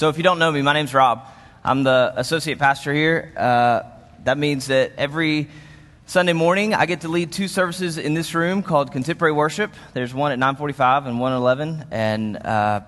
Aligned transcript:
So, 0.00 0.08
if 0.08 0.16
you 0.16 0.22
don't 0.22 0.38
know 0.38 0.50
me, 0.50 0.62
my 0.62 0.72
name's 0.72 0.94
Rob. 0.94 1.26
I'm 1.62 1.82
the 1.82 2.14
associate 2.16 2.58
pastor 2.58 2.94
here. 2.94 3.34
Uh, 3.36 3.82
that 4.24 4.38
means 4.38 4.68
that 4.68 4.92
every 4.96 5.50
Sunday 6.06 6.32
morning 6.32 6.72
I 6.72 6.86
get 6.86 7.02
to 7.02 7.08
lead 7.08 7.32
two 7.32 7.48
services 7.48 7.98
in 7.98 8.14
this 8.14 8.34
room 8.34 8.62
called 8.62 8.92
Contemporary 8.92 9.32
Worship. 9.32 9.74
There's 9.92 10.14
one 10.14 10.32
at 10.32 10.38
9:45 10.38 11.06
and 11.06 11.20
one 11.20 11.32
at 11.32 11.36
11, 11.36 11.84
and 11.90 12.38
uh, 12.38 12.80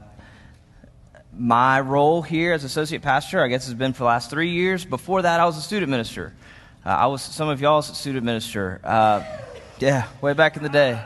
my 1.36 1.80
role 1.80 2.22
here 2.22 2.54
as 2.54 2.64
associate 2.64 3.02
pastor, 3.02 3.44
I 3.44 3.48
guess, 3.48 3.66
has 3.66 3.74
been 3.74 3.92
for 3.92 4.04
the 4.04 4.08
last 4.08 4.30
three 4.30 4.52
years. 4.52 4.86
Before 4.86 5.20
that, 5.20 5.38
I 5.38 5.44
was 5.44 5.58
a 5.58 5.60
student 5.60 5.90
minister. 5.90 6.32
Uh, 6.82 6.88
I 6.88 7.08
was 7.08 7.20
some 7.20 7.50
of 7.50 7.60
y'all's 7.60 7.94
student 7.94 8.24
minister. 8.24 8.80
Uh, 8.82 9.22
yeah, 9.80 10.06
way 10.22 10.32
back 10.32 10.56
in 10.56 10.62
the 10.62 10.70
day. 10.70 10.98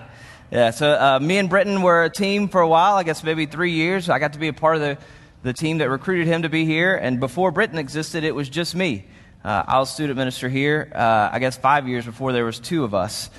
Yeah, 0.52 0.70
so 0.70 0.88
uh, 0.92 1.18
me 1.18 1.38
and 1.38 1.50
Britton 1.50 1.82
were 1.82 2.04
a 2.04 2.10
team 2.10 2.48
for 2.48 2.60
a 2.60 2.68
while. 2.68 2.94
I 2.94 3.02
guess 3.02 3.24
maybe 3.24 3.46
three 3.46 3.72
years. 3.72 4.08
I 4.08 4.20
got 4.20 4.34
to 4.34 4.38
be 4.38 4.46
a 4.46 4.52
part 4.52 4.76
of 4.76 4.82
the 4.82 4.98
the 5.46 5.52
team 5.52 5.78
that 5.78 5.88
recruited 5.88 6.26
him 6.26 6.42
to 6.42 6.48
be 6.48 6.64
here. 6.64 6.96
And 6.96 7.20
before 7.20 7.52
Britton 7.52 7.78
existed, 7.78 8.24
it 8.24 8.34
was 8.34 8.48
just 8.48 8.74
me. 8.74 9.04
Uh, 9.44 9.62
I 9.64 9.78
was 9.78 9.94
student 9.94 10.18
minister 10.18 10.48
here, 10.48 10.90
uh, 10.92 11.28
I 11.30 11.38
guess 11.38 11.56
five 11.56 11.86
years 11.86 12.04
before 12.04 12.32
there 12.32 12.44
was 12.44 12.58
two 12.58 12.82
of 12.82 12.94
us. 12.94 13.30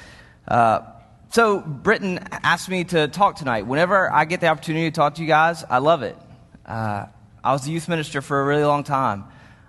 Uh, 0.48 0.80
so 1.32 1.60
Britton 1.60 2.20
asked 2.32 2.70
me 2.70 2.86
to 2.86 3.10
talk 3.10 3.36
tonight. 3.36 3.68
Whenever 3.68 4.10
I 4.10 4.24
get 4.24 4.40
the 4.40 4.48
opportunity 4.48 4.90
to 4.90 4.96
talk 4.96 5.16
to 5.16 5.22
you 5.22 5.28
guys, 5.28 5.66
I 5.70 5.80
love 5.80 6.02
it. 6.02 6.16
Uh, 6.66 7.08
I 7.44 7.52
was 7.52 7.64
the 7.64 7.72
youth 7.72 7.90
minister 7.90 8.22
for 8.22 8.42
a 8.42 8.46
really 8.46 8.64
long 8.64 8.86
time. 8.86 9.26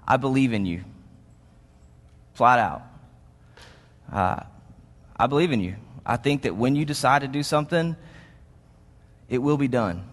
I 0.07 0.17
believe 0.17 0.53
in 0.53 0.65
you. 0.65 0.85
Flat 2.35 2.61
out. 2.61 2.83
Uh, 4.13 4.45
I 5.17 5.27
believe 5.27 5.51
in 5.51 5.59
you. 5.59 5.75
I 6.07 6.17
think 6.17 6.43
that 6.43 6.55
when 6.55 6.77
you 6.77 6.85
decide 6.85 7.23
to 7.23 7.29
do 7.29 7.43
something, 7.43 7.97
it 9.29 9.39
will 9.39 9.57
be 9.57 9.67
done 9.67 10.05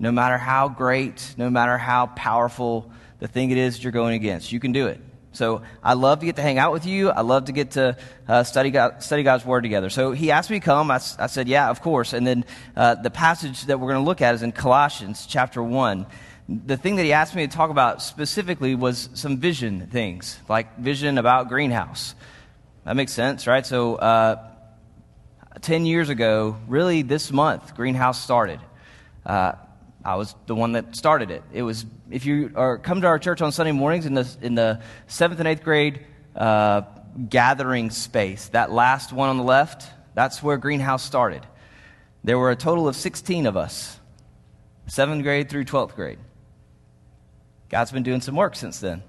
no 0.00 0.10
matter 0.10 0.38
how 0.38 0.68
great, 0.68 1.34
no 1.36 1.50
matter 1.50 1.78
how 1.78 2.06
powerful 2.06 2.90
the 3.20 3.28
thing 3.28 3.50
it 3.50 3.58
is 3.58 3.84
you're 3.84 3.92
going 3.92 4.14
against. 4.14 4.50
You 4.50 4.58
can 4.58 4.72
do 4.72 4.88
it. 4.88 4.98
So 5.32 5.62
I 5.84 5.92
love 5.92 6.20
to 6.20 6.26
get 6.26 6.36
to 6.36 6.42
hang 6.42 6.58
out 6.58 6.72
with 6.72 6.86
you. 6.86 7.10
I 7.10 7.20
love 7.20 7.44
to 7.44 7.52
get 7.52 7.72
to 7.72 7.96
uh, 8.26 8.42
study, 8.42 8.70
God, 8.70 9.02
study 9.02 9.22
God's 9.22 9.44
Word 9.44 9.60
together. 9.60 9.90
So 9.90 10.10
he 10.10 10.32
asked 10.32 10.50
me 10.50 10.58
to 10.58 10.64
come. 10.64 10.90
I, 10.90 10.96
I 11.18 11.26
said, 11.26 11.46
yeah, 11.46 11.68
of 11.68 11.82
course. 11.82 12.14
And 12.14 12.26
then 12.26 12.44
uh, 12.74 12.96
the 12.96 13.10
passage 13.10 13.66
that 13.66 13.78
we're 13.78 13.92
going 13.92 14.02
to 14.02 14.06
look 14.06 14.22
at 14.22 14.34
is 14.34 14.42
in 14.42 14.52
Colossians 14.52 15.26
chapter 15.26 15.62
1. 15.62 16.06
The 16.48 16.76
thing 16.76 16.96
that 16.96 17.04
he 17.04 17.12
asked 17.12 17.36
me 17.36 17.46
to 17.46 17.54
talk 17.54 17.70
about 17.70 18.02
specifically 18.02 18.74
was 18.74 19.10
some 19.14 19.36
vision 19.36 19.86
things, 19.86 20.40
like 20.48 20.78
vision 20.78 21.18
about 21.18 21.48
greenhouse. 21.48 22.16
That 22.84 22.96
makes 22.96 23.12
sense, 23.12 23.46
right? 23.46 23.64
So 23.64 23.96
uh, 23.96 24.42
10 25.60 25.86
years 25.86 26.08
ago, 26.08 26.56
really 26.66 27.02
this 27.02 27.30
month, 27.30 27.76
greenhouse 27.76 28.20
started. 28.20 28.58
I 30.04 30.16
was 30.16 30.34
the 30.46 30.54
one 30.54 30.72
that 30.72 30.96
started 30.96 31.30
it. 31.30 31.42
It 31.52 31.62
was 31.62 31.84
if 32.10 32.24
you 32.24 32.52
are 32.54 32.78
come 32.78 33.02
to 33.02 33.06
our 33.06 33.18
church 33.18 33.42
on 33.42 33.52
Sunday 33.52 33.72
mornings 33.72 34.06
in 34.06 34.14
the 34.14 34.28
in 34.40 34.54
the 34.54 34.80
seventh 35.06 35.40
and 35.40 35.48
eighth 35.48 35.62
grade 35.62 36.06
uh, 36.34 36.82
gathering 37.28 37.90
space, 37.90 38.48
that 38.48 38.70
last 38.70 39.12
one 39.12 39.28
on 39.28 39.36
the 39.36 39.44
left, 39.44 39.86
that's 40.14 40.42
where 40.42 40.56
Greenhouse 40.56 41.02
started. 41.02 41.46
There 42.24 42.38
were 42.38 42.50
a 42.50 42.56
total 42.56 42.88
of 42.88 42.96
16 42.96 43.46
of 43.46 43.56
us, 43.56 43.98
seventh 44.86 45.22
grade 45.22 45.48
through 45.48 45.64
12th 45.64 45.94
grade. 45.94 46.18
God's 47.68 47.92
been 47.92 48.02
doing 48.02 48.20
some 48.20 48.36
work 48.36 48.56
since 48.56 48.80
then. 48.80 49.02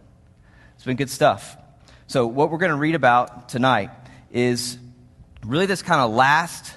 It's 0.76 0.86
been 0.86 0.98
good 0.98 1.10
stuff. 1.10 1.58
So, 2.08 2.28
what 2.28 2.52
we're 2.52 2.58
going 2.58 2.72
to 2.72 2.78
read 2.78 2.96
about 2.96 3.50
tonight 3.50 3.90
is 4.32 4.78
really 5.46 5.66
this 5.66 5.82
kind 5.82 6.02
of 6.02 6.12
last 6.12 6.74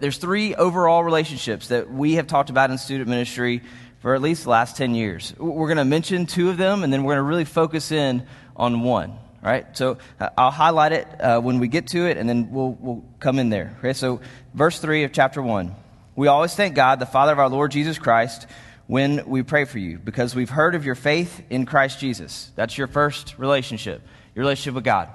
there's 0.00 0.18
three 0.18 0.54
overall 0.54 1.04
relationships 1.04 1.68
that 1.68 1.92
we 1.92 2.14
have 2.14 2.26
talked 2.26 2.50
about 2.50 2.70
in 2.70 2.78
student 2.78 3.08
ministry 3.08 3.62
for 4.00 4.14
at 4.14 4.22
least 4.22 4.44
the 4.44 4.50
last 4.50 4.76
10 4.76 4.94
years. 4.94 5.32
We're 5.38 5.68
going 5.68 5.78
to 5.78 5.84
mention 5.84 6.26
two 6.26 6.50
of 6.50 6.56
them, 6.56 6.82
and 6.82 6.92
then 6.92 7.04
we're 7.04 7.14
going 7.14 7.24
to 7.24 7.28
really 7.28 7.44
focus 7.44 7.92
in 7.92 8.26
on 8.56 8.82
one. 8.82 9.16
Right? 9.42 9.76
So 9.76 9.98
uh, 10.20 10.28
I'll 10.38 10.52
highlight 10.52 10.92
it 10.92 11.20
uh, 11.20 11.40
when 11.40 11.58
we 11.58 11.66
get 11.66 11.88
to 11.88 12.06
it, 12.06 12.16
and 12.16 12.28
then 12.28 12.52
we'll, 12.52 12.76
we'll 12.80 13.04
come 13.18 13.38
in 13.38 13.50
there. 13.50 13.76
Okay? 13.78 13.92
So, 13.92 14.20
verse 14.54 14.78
3 14.78 15.02
of 15.04 15.12
chapter 15.12 15.42
1. 15.42 15.74
We 16.14 16.28
always 16.28 16.54
thank 16.54 16.76
God, 16.76 17.00
the 17.00 17.06
Father 17.06 17.32
of 17.32 17.38
our 17.40 17.48
Lord 17.48 17.72
Jesus 17.72 17.98
Christ, 17.98 18.46
when 18.86 19.26
we 19.26 19.42
pray 19.42 19.64
for 19.64 19.78
you, 19.78 19.98
because 19.98 20.34
we've 20.34 20.50
heard 20.50 20.74
of 20.74 20.84
your 20.84 20.94
faith 20.94 21.42
in 21.50 21.66
Christ 21.66 21.98
Jesus. 21.98 22.52
That's 22.54 22.78
your 22.78 22.86
first 22.86 23.36
relationship, 23.38 24.02
your 24.34 24.42
relationship 24.42 24.74
with 24.74 24.84
God. 24.84 25.08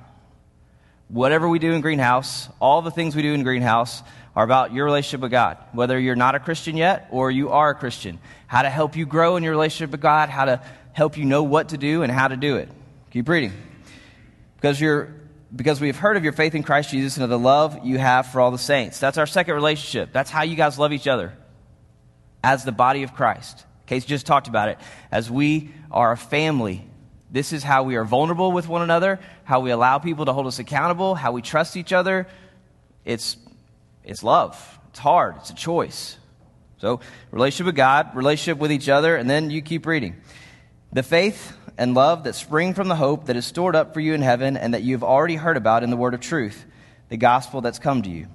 Whatever 1.10 1.48
we 1.48 1.60
do 1.60 1.74
in 1.74 1.82
Greenhouse, 1.82 2.50
all 2.60 2.82
the 2.82 2.92
things 2.92 3.16
we 3.16 3.22
do 3.22 3.34
in 3.34 3.44
Greenhouse 3.44 4.04
are 4.36 4.44
about 4.44 4.74
your 4.74 4.86
relationship 4.86 5.22
with 5.22 5.32
God, 5.32 5.58
whether 5.72 5.98
you're 5.98 6.16
not 6.16 6.36
a 6.36 6.40
Christian 6.40 6.76
yet 6.78 7.08
or 7.12 7.32
you 7.32 7.50
are 7.50 7.72
a 7.72 7.76
Christian. 7.76 8.20
How 8.46 8.62
to 8.62 8.70
help 8.70 8.96
you 8.96 9.06
grow 9.06 9.36
in 9.36 9.44
your 9.44 9.52
relationship 9.52 9.92
with 9.92 10.02
God, 10.02 10.30
how 10.30 10.46
to 10.46 10.62
help 10.94 11.18
you 11.18 11.26
know 11.26 11.44
what 11.44 11.70
to 11.70 11.78
do 11.78 12.04
and 12.04 12.12
how 12.12 12.28
to 12.28 12.38
do 12.38 12.58
it. 12.58 12.70
Keep 13.12 13.30
reading. 13.30 13.54
Because 14.56 14.80
you're 14.82 15.14
because 15.56 15.80
we've 15.80 15.98
heard 15.98 16.18
of 16.18 16.24
your 16.24 16.34
faith 16.34 16.56
in 16.56 16.64
Christ 16.64 16.92
Jesus 16.92 17.16
and 17.16 17.24
of 17.24 17.30
the 17.30 17.40
love 17.40 17.80
you 17.86 17.98
have 17.98 18.28
for 18.28 18.42
all 18.42 18.52
the 18.52 18.58
saints. 18.58 19.00
That's 19.00 19.18
our 19.18 19.26
second 19.26 19.56
relationship. 19.56 20.12
That's 20.12 20.30
how 20.30 20.44
you 20.44 20.56
guys 20.56 20.78
love 20.78 20.92
each 20.92 21.08
other 21.08 21.34
as 22.44 22.66
the 22.66 22.74
body 22.74 23.04
of 23.04 23.14
Christ. 23.14 23.66
Case 23.86 24.04
just 24.04 24.26
talked 24.26 24.50
about 24.50 24.68
it. 24.68 24.78
As 25.10 25.32
we 25.32 25.72
are 25.90 26.12
a 26.12 26.18
family, 26.18 26.86
this 27.30 27.52
is 27.52 27.64
how 27.64 27.84
we 27.84 27.96
are 27.96 28.06
vulnerable 28.06 28.52
with 28.52 28.68
one 28.68 28.82
another, 28.82 29.20
how 29.44 29.60
we 29.60 29.72
allow 29.72 30.00
people 30.00 30.26
to 30.26 30.34
hold 30.34 30.48
us 30.48 30.60
accountable, 30.60 31.16
how 31.16 31.32
we 31.32 31.42
trust 31.42 31.76
each 31.76 31.92
other. 31.92 32.28
It's 33.04 33.38
it's 34.04 34.24
love. 34.24 34.80
It's 34.90 35.00
hard. 35.00 35.36
It's 35.38 35.50
a 35.50 35.56
choice. 35.56 36.18
So, 36.78 37.02
relationship 37.32 37.66
with 37.66 37.76
God, 37.76 38.16
relationship 38.16 38.58
with 38.58 38.72
each 38.72 38.88
other, 38.88 39.16
and 39.16 39.30
then 39.30 39.50
you 39.50 39.62
keep 39.62 39.86
reading. 39.86 40.16
The 40.94 41.04
faith 41.04 41.58
and 41.78 41.94
love 41.94 42.24
that 42.24 42.34
spring 42.34 42.74
from 42.74 42.88
the 42.88 42.96
hope 42.96 43.26
that 43.26 43.36
is 43.36 43.46
stored 43.46 43.76
up 43.76 43.94
for 43.94 44.00
you 44.00 44.14
in 44.14 44.22
heaven 44.22 44.56
and 44.56 44.74
that 44.74 44.84
you 44.84 44.94
have 44.96 45.04
already 45.04 45.36
heard 45.36 45.58
about 45.58 45.84
in 45.84 45.90
the 45.90 45.98
word 45.98 46.14
of 46.14 46.22
truth, 46.22 46.66
the 47.10 47.18
gospel 47.18 47.62
that's 47.62 47.80
come 47.80 48.02
to 48.04 48.10
you. 48.10 48.28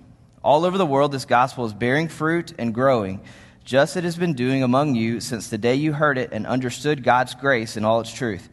All 0.44 0.64
over 0.64 0.76
the 0.76 0.86
world, 0.86 1.12
this 1.12 1.24
gospel 1.24 1.64
is 1.64 1.72
bearing 1.72 2.09
fruit 2.09 2.53
and 2.59 2.74
growing, 2.74 3.20
just 3.64 3.92
as 3.92 3.98
it 3.98 4.04
has 4.04 4.16
been 4.16 4.34
doing 4.34 4.62
among 4.62 4.94
you 4.94 5.20
since 5.20 5.48
the 5.48 5.59
day 5.59 5.76
you 5.76 5.92
heard 5.92 6.19
it 6.19 6.32
and 6.32 6.47
understood 6.47 7.03
God's 7.03 7.34
grace 7.34 7.76
in 7.76 7.84
all 7.84 8.00
its 8.00 8.12
truth. 8.12 8.48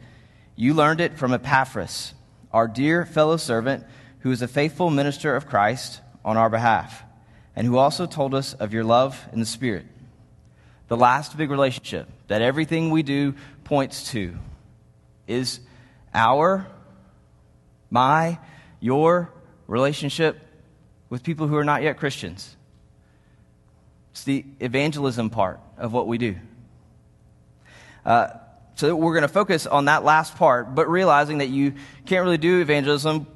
You 0.60 0.74
learned 0.74 1.00
it 1.00 1.16
from 1.16 1.32
Epaphras, 1.32 2.12
our 2.52 2.68
dear 2.68 3.06
fellow 3.06 3.38
servant, 3.38 3.86
who 4.18 4.30
is 4.30 4.42
a 4.42 4.46
faithful 4.46 4.90
minister 4.90 5.34
of 5.34 5.46
Christ 5.46 6.02
on 6.22 6.36
our 6.36 6.50
behalf 6.50 7.02
and 7.56 7.66
who 7.66 7.78
also 7.78 8.04
told 8.04 8.34
us 8.34 8.52
of 8.52 8.74
your 8.74 8.84
love 8.84 9.26
in 9.32 9.40
the 9.40 9.46
Spirit. 9.46 9.86
The 10.88 10.98
last 10.98 11.34
big 11.38 11.50
relationship 11.50 12.08
that 12.28 12.42
everything 12.42 12.90
we 12.90 13.02
do 13.02 13.36
points 13.64 14.10
to 14.10 14.36
is 15.26 15.60
our, 16.12 16.66
my, 17.88 18.38
your 18.80 19.32
relationship 19.66 20.38
with 21.08 21.22
people 21.22 21.46
who 21.46 21.56
are 21.56 21.64
not 21.64 21.82
yet 21.82 21.96
Christians. 21.96 22.54
It's 24.12 24.24
the 24.24 24.44
evangelism 24.60 25.30
part 25.30 25.58
of 25.78 25.94
what 25.94 26.06
we 26.06 26.18
do. 26.18 26.36
Uh, 28.04 28.28
so 28.80 28.96
we're 28.96 29.12
going 29.12 29.22
to 29.22 29.28
focus 29.28 29.66
on 29.66 29.84
that 29.84 30.04
last 30.04 30.36
part, 30.36 30.74
but 30.74 30.88
realizing 30.88 31.38
that 31.38 31.50
you 31.50 31.74
can't 32.06 32.24
really 32.24 32.38
do 32.38 32.62
evangelism 32.62 33.26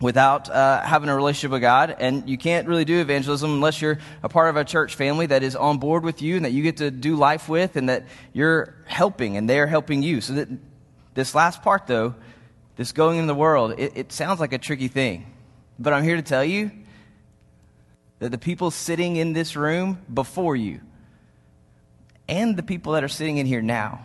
without 0.00 0.50
uh, 0.50 0.82
having 0.82 1.08
a 1.08 1.14
relationship 1.14 1.52
with 1.52 1.60
God. 1.60 1.94
And 2.00 2.28
you 2.28 2.36
can't 2.36 2.66
really 2.66 2.84
do 2.84 3.00
evangelism 3.00 3.48
unless 3.48 3.80
you're 3.80 4.00
a 4.24 4.28
part 4.28 4.48
of 4.48 4.56
a 4.56 4.64
church 4.64 4.96
family 4.96 5.26
that 5.26 5.44
is 5.44 5.54
on 5.54 5.78
board 5.78 6.02
with 6.02 6.20
you 6.20 6.34
and 6.34 6.44
that 6.44 6.50
you 6.50 6.64
get 6.64 6.78
to 6.78 6.90
do 6.90 7.14
life 7.14 7.48
with 7.48 7.76
and 7.76 7.88
that 7.88 8.06
you're 8.32 8.74
helping 8.86 9.36
and 9.36 9.48
they're 9.48 9.68
helping 9.68 10.02
you. 10.02 10.20
So 10.20 10.32
that 10.32 10.48
this 11.14 11.32
last 11.32 11.62
part, 11.62 11.86
though, 11.86 12.16
this 12.74 12.90
going 12.90 13.20
in 13.20 13.28
the 13.28 13.36
world, 13.36 13.78
it, 13.78 13.92
it 13.94 14.10
sounds 14.10 14.40
like 14.40 14.52
a 14.52 14.58
tricky 14.58 14.88
thing. 14.88 15.32
But 15.78 15.92
I'm 15.92 16.02
here 16.02 16.16
to 16.16 16.22
tell 16.22 16.44
you 16.44 16.72
that 18.18 18.32
the 18.32 18.38
people 18.38 18.72
sitting 18.72 19.14
in 19.14 19.32
this 19.32 19.54
room 19.54 20.02
before 20.12 20.56
you 20.56 20.80
and 22.28 22.56
the 22.56 22.64
people 22.64 22.94
that 22.94 23.04
are 23.04 23.08
sitting 23.08 23.36
in 23.36 23.46
here 23.46 23.62
now 23.62 24.04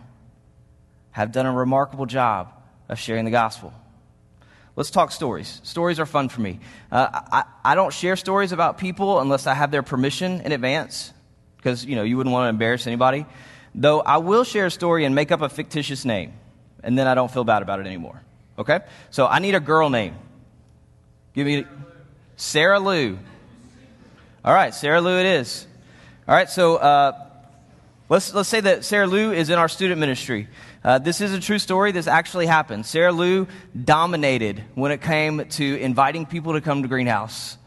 have 1.13 1.31
done 1.31 1.45
a 1.45 1.51
remarkable 1.51 2.05
job 2.05 2.51
of 2.89 2.99
sharing 2.99 3.25
the 3.25 3.31
gospel. 3.31 3.73
Let's 4.75 4.89
talk 4.89 5.11
stories. 5.11 5.61
Stories 5.63 5.99
are 5.99 6.05
fun 6.05 6.29
for 6.29 6.41
me. 6.41 6.59
Uh, 6.91 7.07
I, 7.31 7.43
I 7.63 7.75
don't 7.75 7.93
share 7.93 8.15
stories 8.15 8.51
about 8.51 8.79
people 8.79 9.19
unless 9.19 9.45
I 9.45 9.53
have 9.53 9.69
their 9.69 9.83
permission 9.83 10.41
in 10.41 10.51
advance, 10.51 11.13
because 11.57 11.85
you 11.85 11.95
know 11.95 12.03
you 12.03 12.17
wouldn't 12.17 12.33
want 12.33 12.45
to 12.45 12.49
embarrass 12.49 12.87
anybody. 12.87 13.25
Though 13.75 14.01
I 14.01 14.17
will 14.17 14.43
share 14.43 14.65
a 14.65 14.71
story 14.71 15.05
and 15.05 15.13
make 15.15 15.31
up 15.31 15.41
a 15.41 15.49
fictitious 15.49 16.05
name, 16.05 16.33
and 16.83 16.97
then 16.97 17.07
I 17.07 17.13
don't 17.13 17.31
feel 17.31 17.43
bad 17.43 17.61
about 17.61 17.79
it 17.79 17.85
anymore. 17.85 18.21
Okay? 18.57 18.79
So 19.11 19.27
I 19.27 19.39
need 19.39 19.55
a 19.55 19.59
girl 19.59 19.89
name. 19.89 20.15
Give 21.33 21.45
me 21.45 21.65
Sarah 22.35 22.79
Lou. 22.79 23.17
All 24.43 24.53
right, 24.53 24.73
Sarah 24.73 25.01
Lou 25.01 25.19
it 25.19 25.25
is. 25.25 25.65
All 26.27 26.35
right, 26.35 26.49
so 26.49 26.77
uh, 26.77 27.29
let's 28.13 28.31
let's 28.31 28.47
say 28.47 28.59
that 28.59 28.85
Sarah 28.85 29.07
Lou 29.07 29.31
is 29.31 29.49
in 29.49 29.57
our 29.57 29.67
student 29.67 29.99
ministry. 29.99 30.47
Uh, 30.83 30.99
this 30.99 31.19
is 31.19 31.33
a 31.33 31.39
true 31.39 31.57
story. 31.57 31.91
This 31.91 32.05
actually 32.05 32.45
happened. 32.45 32.85
Sarah 32.85 33.11
Lou 33.11 33.47
dominated 33.83 34.63
when 34.75 34.91
it 34.91 35.01
came 35.01 35.43
to 35.43 35.79
inviting 35.79 36.27
people 36.27 36.53
to 36.53 36.61
come 36.61 36.83
to 36.83 36.87
Greenhouse, 36.87 37.57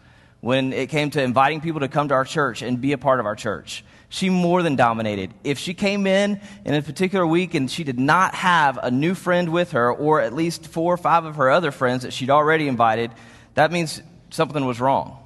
when 0.41 0.73
it 0.73 0.89
came 0.89 1.11
to 1.11 1.21
inviting 1.21 1.61
people 1.61 1.81
to 1.81 1.89
come 1.89 2.07
to 2.09 2.15
our 2.15 2.25
church 2.25 2.63
and 2.63 2.81
be 2.81 2.93
a 2.93 2.99
part 2.99 3.19
of 3.19 3.27
our 3.27 3.35
church. 3.35 3.85
She 4.09 4.31
more 4.31 4.63
than 4.63 4.77
dominated. 4.77 5.35
If 5.43 5.59
she 5.59 5.75
came 5.75 6.07
in 6.07 6.41
in 6.65 6.75
a 6.75 6.81
particular 6.81 7.27
week 7.27 7.55
and 7.55 7.69
she 7.69 7.83
did 7.83 7.99
not 7.99 8.33
have 8.37 8.79
a 8.81 8.93
new 8.93 9.17
friend 9.17 9.49
with 9.49 9.73
her, 9.73 9.93
or 9.93 10.21
at 10.21 10.33
least 10.33 10.69
four 10.69 10.95
or 10.95 10.97
five 10.97 11.25
of 11.25 11.37
her 11.37 11.51
other 11.51 11.73
friends 11.73 12.05
that 12.05 12.13
she'd 12.13 12.31
already 12.31 12.69
invited, 12.69 13.11
that 13.55 13.73
means 13.73 14.01
something 14.31 14.65
was 14.65 14.81
wrong. 14.81 15.19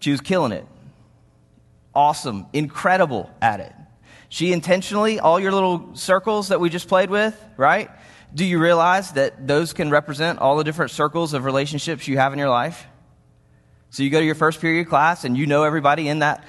She 0.00 0.10
was 0.10 0.20
killing 0.20 0.50
it. 0.50 0.66
Awesome, 1.98 2.46
incredible 2.52 3.28
at 3.42 3.58
it. 3.58 3.72
She 4.28 4.52
intentionally, 4.52 5.18
all 5.18 5.40
your 5.40 5.50
little 5.50 5.96
circles 5.96 6.46
that 6.50 6.60
we 6.60 6.70
just 6.70 6.86
played 6.86 7.10
with, 7.10 7.36
right? 7.56 7.90
Do 8.32 8.44
you 8.44 8.60
realize 8.60 9.10
that 9.14 9.48
those 9.48 9.72
can 9.72 9.90
represent 9.90 10.38
all 10.38 10.56
the 10.56 10.62
different 10.62 10.92
circles 10.92 11.34
of 11.34 11.44
relationships 11.44 12.06
you 12.06 12.16
have 12.16 12.32
in 12.32 12.38
your 12.38 12.50
life? 12.50 12.86
So 13.90 14.02
you 14.02 14.10
go 14.10 14.20
to 14.20 14.26
your 14.26 14.34
first 14.34 14.60
period 14.60 14.88
class 14.88 15.24
and 15.24 15.36
you 15.36 15.46
know 15.46 15.64
everybody 15.64 16.08
in 16.08 16.18
that, 16.18 16.44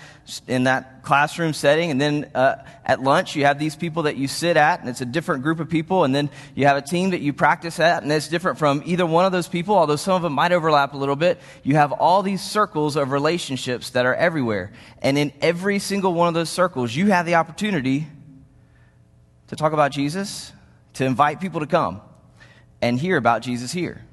in 0.47 0.65
that 0.65 1.03
classroom 1.03 1.53
setting. 1.53 1.89
And 1.89 1.99
then 1.99 2.29
uh, 2.35 2.57
at 2.83 3.01
lunch, 3.01 3.35
you 3.35 3.45
have 3.45 3.57
these 3.57 3.77
people 3.77 4.03
that 4.03 4.17
you 4.17 4.27
sit 4.27 4.57
at, 4.57 4.81
and 4.81 4.89
it's 4.89 4.99
a 4.99 5.05
different 5.05 5.43
group 5.43 5.61
of 5.61 5.69
people. 5.69 6.03
And 6.03 6.13
then 6.13 6.29
you 6.53 6.65
have 6.65 6.75
a 6.75 6.81
team 6.81 7.11
that 7.11 7.21
you 7.21 7.31
practice 7.31 7.79
at, 7.79 8.03
and 8.03 8.11
it's 8.11 8.27
different 8.27 8.59
from 8.59 8.83
either 8.85 9.05
one 9.05 9.25
of 9.25 9.31
those 9.31 9.47
people, 9.47 9.75
although 9.75 9.95
some 9.95 10.15
of 10.15 10.21
them 10.21 10.33
might 10.33 10.51
overlap 10.51 10.93
a 10.93 10.97
little 10.97 11.15
bit. 11.15 11.39
You 11.63 11.75
have 11.75 11.93
all 11.93 12.23
these 12.23 12.41
circles 12.41 12.97
of 12.97 13.11
relationships 13.11 13.91
that 13.91 14.05
are 14.05 14.15
everywhere. 14.15 14.73
And 15.01 15.17
in 15.17 15.31
every 15.41 15.79
single 15.79 16.13
one 16.13 16.27
of 16.27 16.33
those 16.33 16.49
circles, 16.49 16.93
you 16.93 17.07
have 17.07 17.25
the 17.25 17.35
opportunity 17.35 18.05
to 19.47 19.55
talk 19.55 19.71
about 19.71 19.91
Jesus, 19.91 20.51
to 20.95 21.05
invite 21.05 21.39
people 21.39 21.61
to 21.61 21.67
come 21.67 22.01
and 22.81 22.99
hear 22.99 23.15
about 23.15 23.41
Jesus 23.43 23.71
here. 23.71 24.03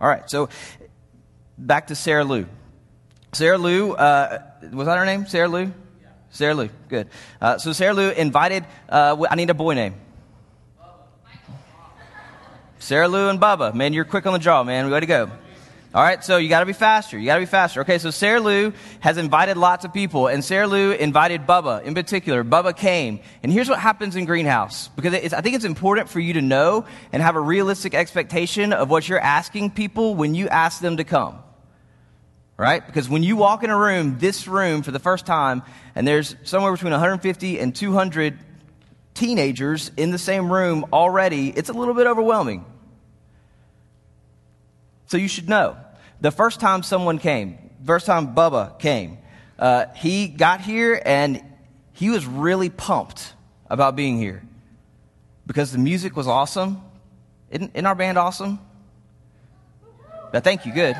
All 0.00 0.08
right, 0.08 0.30
so 0.30 0.48
back 1.58 1.88
to 1.88 1.94
Sarah 1.94 2.24
Lou. 2.24 2.46
Sarah 3.32 3.58
Lou, 3.58 3.92
uh, 3.92 4.42
was 4.72 4.86
that 4.86 4.96
her 4.96 5.04
name? 5.04 5.26
Sarah 5.26 5.48
Lou? 5.48 5.64
Yeah. 5.64 6.08
Sarah 6.30 6.54
Lou, 6.54 6.70
good. 6.88 7.08
Uh, 7.40 7.58
so 7.58 7.72
Sarah 7.72 7.92
Lou 7.92 8.10
invited, 8.10 8.64
uh, 8.88 9.26
I 9.30 9.34
need 9.34 9.50
a 9.50 9.54
boy 9.54 9.74
name. 9.74 9.94
Sarah 12.78 13.08
Lou 13.08 13.28
and 13.28 13.40
Bubba. 13.40 13.74
Man, 13.74 13.92
you're 13.92 14.04
quick 14.04 14.24
on 14.24 14.32
the 14.32 14.38
draw, 14.38 14.62
man. 14.62 14.86
we 14.86 14.92
Way 14.92 15.00
to 15.00 15.06
go. 15.06 15.30
All 15.94 16.02
right, 16.02 16.22
so 16.22 16.36
you 16.36 16.50
got 16.50 16.60
to 16.60 16.66
be 16.66 16.74
faster. 16.74 17.18
You 17.18 17.26
got 17.26 17.36
to 17.36 17.40
be 17.40 17.46
faster. 17.46 17.80
Okay, 17.80 17.98
so 17.98 18.10
Sarah 18.10 18.40
Lou 18.40 18.72
has 19.00 19.16
invited 19.16 19.56
lots 19.56 19.86
of 19.86 19.92
people, 19.92 20.26
and 20.26 20.44
Sarah 20.44 20.66
Lou 20.66 20.92
invited 20.92 21.46
Bubba 21.46 21.82
in 21.82 21.94
particular. 21.94 22.44
Bubba 22.44 22.76
came, 22.76 23.20
and 23.42 23.50
here's 23.50 23.70
what 23.70 23.78
happens 23.78 24.14
in 24.14 24.26
Greenhouse 24.26 24.88
because 24.88 25.32
I 25.32 25.40
think 25.40 25.56
it's 25.56 25.64
important 25.64 26.10
for 26.10 26.20
you 26.20 26.34
to 26.34 26.42
know 26.42 26.84
and 27.10 27.22
have 27.22 27.36
a 27.36 27.40
realistic 27.40 27.94
expectation 27.94 28.74
of 28.74 28.90
what 28.90 29.08
you're 29.08 29.18
asking 29.18 29.70
people 29.70 30.14
when 30.14 30.34
you 30.34 30.48
ask 30.48 30.80
them 30.80 30.98
to 30.98 31.04
come. 31.04 31.38
Right? 32.58 32.84
Because 32.84 33.08
when 33.08 33.22
you 33.22 33.36
walk 33.36 33.62
in 33.62 33.70
a 33.70 33.78
room, 33.78 34.18
this 34.18 34.48
room 34.48 34.82
for 34.82 34.90
the 34.90 34.98
first 34.98 35.26
time, 35.26 35.62
and 35.94 36.06
there's 36.06 36.34
somewhere 36.42 36.72
between 36.72 36.90
150 36.90 37.60
and 37.60 37.74
200 37.74 38.36
teenagers 39.14 39.92
in 39.96 40.10
the 40.10 40.18
same 40.18 40.52
room 40.52 40.84
already, 40.92 41.50
it's 41.50 41.68
a 41.68 41.72
little 41.72 41.94
bit 41.94 42.08
overwhelming. 42.08 42.64
So 45.06 45.16
you 45.16 45.28
should 45.28 45.48
know. 45.48 45.76
The 46.20 46.32
first 46.32 46.58
time 46.58 46.82
someone 46.82 47.18
came, 47.18 47.58
first 47.86 48.06
time 48.06 48.34
Bubba 48.34 48.76
came, 48.80 49.18
uh, 49.56 49.86
he 49.94 50.26
got 50.26 50.60
here 50.60 51.00
and 51.04 51.42
he 51.92 52.10
was 52.10 52.26
really 52.26 52.70
pumped 52.70 53.34
about 53.70 53.94
being 53.94 54.18
here 54.18 54.42
because 55.46 55.70
the 55.70 55.78
music 55.78 56.16
was 56.16 56.26
awesome. 56.26 56.82
Isn't, 57.50 57.70
isn't 57.74 57.86
our 57.86 57.94
band 57.94 58.18
awesome? 58.18 58.58
But 60.32 60.44
thank 60.44 60.66
you, 60.66 60.72
good. 60.72 60.96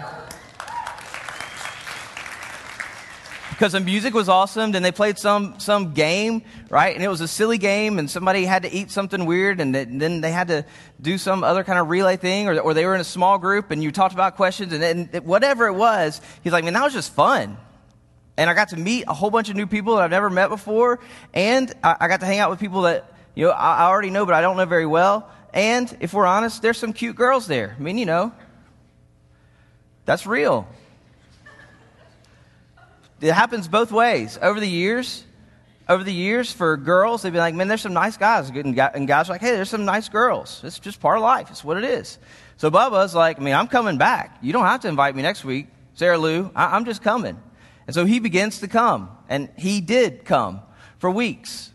Because 3.59 3.73
the 3.73 3.81
music 3.81 4.15
was 4.15 4.29
awesome. 4.29 4.71
Then 4.71 4.85
they 4.85 4.93
played 4.93 5.19
some, 5.19 5.59
some 5.59 5.93
game, 5.93 6.43
right? 6.71 6.95
And 6.95 7.03
it 7.03 7.09
was 7.09 7.21
a 7.21 7.27
silly 7.27 7.59
game, 7.59 7.99
and 7.99 8.09
somebody 8.09 8.45
had 8.45 8.63
to 8.63 8.73
eat 8.73 8.93
something 8.93 9.27
weird, 9.27 9.61
and 9.61 9.75
then 9.75 10.21
they 10.21 10.31
had 10.31 10.47
to 10.47 10.65
do 11.01 11.19
some 11.19 11.43
other 11.43 11.65
kind 11.65 11.77
of 11.77 11.89
relay 11.89 12.17
thing, 12.17 12.49
or, 12.49 12.57
or 12.61 12.73
they 12.73 12.87
were 12.87 12.95
in 12.95 13.01
a 13.01 13.05
small 13.05 13.37
group, 13.37 13.73
and 13.73 13.83
you 13.83 13.91
talked 13.91 14.15
about 14.15 14.37
questions, 14.37 14.73
and 14.73 14.81
then 14.81 15.25
whatever 15.25 15.67
it 15.67 15.73
was, 15.73 16.21
he's 16.45 16.53
like, 16.53 16.63
man, 16.63 16.75
that 16.75 16.85
was 16.85 16.93
just 16.93 17.13
fun. 17.13 17.57
And 18.37 18.49
I 18.49 18.55
got 18.55 18.69
to 18.69 18.77
meet 18.77 19.07
a 19.09 19.13
whole 19.15 19.33
bunch 19.33 19.51
of 19.51 19.57
new 19.57 19.67
people 19.67 19.97
that 19.97 20.05
I've 20.05 20.13
never 20.13 20.31
met 20.31 20.51
before, 20.51 21.01
and 21.35 21.75
I, 21.83 21.97
I 22.03 22.07
got 22.07 22.21
to 22.21 22.27
hang 22.27 22.39
out 22.39 22.51
with 22.51 22.61
people 22.61 22.83
that, 22.83 23.13
you 23.35 23.47
know, 23.47 23.51
I, 23.51 23.79
I 23.79 23.85
already 23.87 24.11
know, 24.11 24.25
but 24.25 24.37
I 24.37 24.41
don't 24.41 24.57
know 24.57 24.67
very 24.67 24.87
well. 24.87 25.29
And 25.53 25.97
if 25.99 26.15
we're 26.15 26.27
honest, 26.27 26.63
there's 26.63 26.79
some 26.79 26.93
cute 26.93 27.17
girls 27.17 27.49
there. 27.49 27.75
I 27.77 27.83
mean, 27.83 27.99
you 27.99 28.07
know, 28.07 28.31
that's 30.05 30.29
real 30.29 30.69
it 33.21 33.33
happens 33.33 33.69
both 33.69 33.93
ways. 33.93 34.39
Over 34.41 34.61
the 34.61 34.69
years, 34.69 35.25
over 35.89 36.05
the 36.05 36.13
years, 36.13 36.53
for 36.53 36.77
girls, 36.77 37.23
they'd 37.23 37.31
be 37.33 37.39
like, 37.39 37.55
man, 37.55 37.69
there's 37.69 37.81
some 37.81 37.95
nice 37.95 38.17
guys. 38.17 38.51
And 38.51 38.75
guys 38.77 39.29
are 39.29 39.33
like, 39.33 39.41
hey, 39.41 39.53
there's 39.53 39.71
some 39.71 39.85
nice 39.85 40.09
girls. 40.09 40.61
It's 40.65 40.79
just 40.79 41.01
part 41.01 41.17
of 41.17 41.23
life. 41.23 41.51
It's 41.51 41.65
what 41.65 41.77
it 41.79 41.85
is. 41.85 42.19
So 42.59 42.71
Bubba's 42.71 43.15
like, 43.15 43.39
I 43.39 43.43
mean, 43.43 43.55
I'm 43.55 43.69
coming 43.69 43.97
back. 43.99 44.39
You 44.43 44.53
don't 44.53 44.67
have 44.67 44.81
to 44.81 44.89
invite 44.89 45.17
me 45.17 45.23
next 45.23 45.45
week. 45.45 45.69
Sarah 45.95 46.19
Lou, 46.19 46.51
I- 46.55 46.77
I'm 46.77 46.85
just 46.85 47.03
coming. 47.03 47.41
And 47.87 47.95
so 47.95 48.05
he 48.05 48.19
begins 48.21 48.61
to 48.61 48.69
come. 48.69 49.11
And 49.29 49.49
he 49.57 49.81
did 49.81 50.25
come 50.25 50.61
for 50.99 51.11
weeks. 51.11 51.73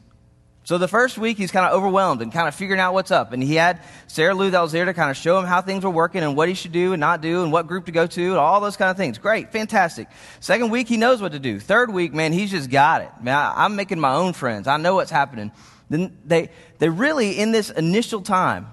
So 0.65 0.77
the 0.77 0.88
first 0.88 1.18
week, 1.18 1.38
he's 1.38 1.51
kind 1.51 1.65
of 1.65 1.74
overwhelmed 1.74 2.21
and 2.21 2.31
kind 2.31 2.48
of 2.48 2.56
figuring 2.56 2.80
out 2.80 2.94
what's 2.94 3.12
up. 3.12 3.33
And 3.33 3.44
he 3.44 3.56
had 3.56 3.81
Sarah 4.07 4.33
Lou 4.33 4.50
that 4.50 4.62
was 4.62 4.71
there 4.71 4.86
to 4.86 4.94
kind 4.94 5.12
of 5.12 5.18
show 5.18 5.38
him 5.38 5.45
how 5.45 5.62
things 5.62 5.83
were 5.83 5.89
working 5.89 6.24
and 6.24 6.38
what 6.38 6.48
he 6.48 6.56
should 6.56 6.71
do 6.71 6.94
and 6.94 7.01
not 7.01 7.19
do 7.19 7.44
and 7.44 7.51
what 7.51 7.68
group 7.68 7.88
to 7.88 7.92
go 7.92 8.07
to 8.07 8.30
and 8.30 8.38
all 8.38 8.62
those 8.62 8.77
kind 8.77 8.89
of 8.89 8.95
things. 8.95 9.18
Great, 9.18 9.51
fantastic. 9.51 10.07
Second 10.39 10.69
week, 10.69 10.88
he 10.88 10.95
knows 10.95 11.21
what 11.21 11.33
to 11.33 11.39
do. 11.39 11.60
Third 11.60 11.92
week, 11.92 12.13
man, 12.13 12.31
he's 12.31 12.50
just 12.50 12.69
got 12.69 13.01
it. 13.01 13.12
Man, 13.21 13.36
I, 13.36 13.65
I'm 13.65 13.75
making 13.75 14.00
my 14.00 14.13
own 14.13 14.31
friends. 14.31 14.68
I 14.68 14.77
know 14.77 14.95
what's 14.95 15.12
happening. 15.12 15.51
Then 15.89 16.18
they, 16.24 16.50
they 16.80 16.88
really, 16.88 17.39
in 17.39 17.51
this 17.51 17.69
initial 17.69 18.21
time, 18.21 18.68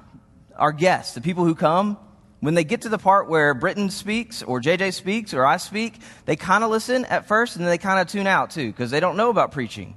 our 0.54 0.72
guests, 0.72 1.14
the 1.14 1.20
people 1.20 1.44
who 1.44 1.56
come, 1.56 1.98
when 2.38 2.54
they 2.54 2.64
get 2.64 2.82
to 2.82 2.88
the 2.88 2.98
part 2.98 3.28
where 3.28 3.52
Britton 3.52 3.90
speaks 3.90 4.44
or 4.44 4.60
JJ 4.60 4.94
speaks 4.94 5.34
or 5.34 5.44
I 5.44 5.56
speak, 5.56 5.94
they 6.24 6.36
kind 6.36 6.62
of 6.62 6.70
listen 6.70 7.04
at 7.06 7.26
first 7.26 7.56
and 7.56 7.64
then 7.64 7.70
they 7.70 7.78
kind 7.78 8.00
of 8.00 8.06
tune 8.06 8.28
out 8.28 8.50
too 8.50 8.68
because 8.68 8.92
they 8.92 9.00
don't 9.00 9.16
know 9.16 9.28
about 9.28 9.50
preaching. 9.50 9.96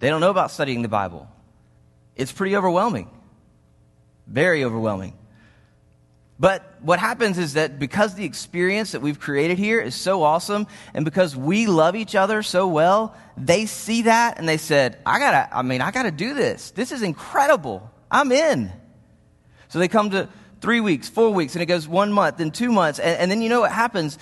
They 0.00 0.08
don't 0.08 0.20
know 0.20 0.30
about 0.30 0.50
studying 0.50 0.82
the 0.82 0.88
Bible. 0.88 1.28
It's 2.16 2.32
pretty 2.32 2.56
overwhelming. 2.56 3.08
Very 4.26 4.64
overwhelming. 4.64 5.14
But 6.38 6.64
what 6.80 6.98
happens 6.98 7.36
is 7.36 7.52
that 7.52 7.78
because 7.78 8.14
the 8.14 8.24
experience 8.24 8.92
that 8.92 9.02
we've 9.02 9.20
created 9.20 9.58
here 9.58 9.78
is 9.78 9.94
so 9.94 10.22
awesome, 10.22 10.66
and 10.94 11.04
because 11.04 11.36
we 11.36 11.66
love 11.66 11.94
each 11.94 12.14
other 12.14 12.42
so 12.42 12.66
well, 12.66 13.14
they 13.36 13.66
see 13.66 14.02
that 14.02 14.38
and 14.38 14.48
they 14.48 14.56
said, 14.56 14.98
I 15.04 15.18
gotta, 15.18 15.54
I 15.54 15.60
mean, 15.60 15.82
I 15.82 15.90
gotta 15.90 16.10
do 16.10 16.32
this. 16.32 16.70
This 16.70 16.92
is 16.92 17.02
incredible. 17.02 17.90
I'm 18.10 18.32
in. 18.32 18.72
So 19.68 19.78
they 19.78 19.88
come 19.88 20.10
to 20.10 20.30
three 20.62 20.80
weeks, 20.80 21.10
four 21.10 21.30
weeks, 21.30 21.54
and 21.54 21.62
it 21.62 21.66
goes 21.66 21.86
one 21.86 22.10
month, 22.10 22.38
then 22.38 22.50
two 22.50 22.72
months. 22.72 22.98
And, 22.98 23.18
and 23.18 23.30
then 23.30 23.42
you 23.42 23.50
know 23.50 23.60
what 23.60 23.72
happens 23.72 24.18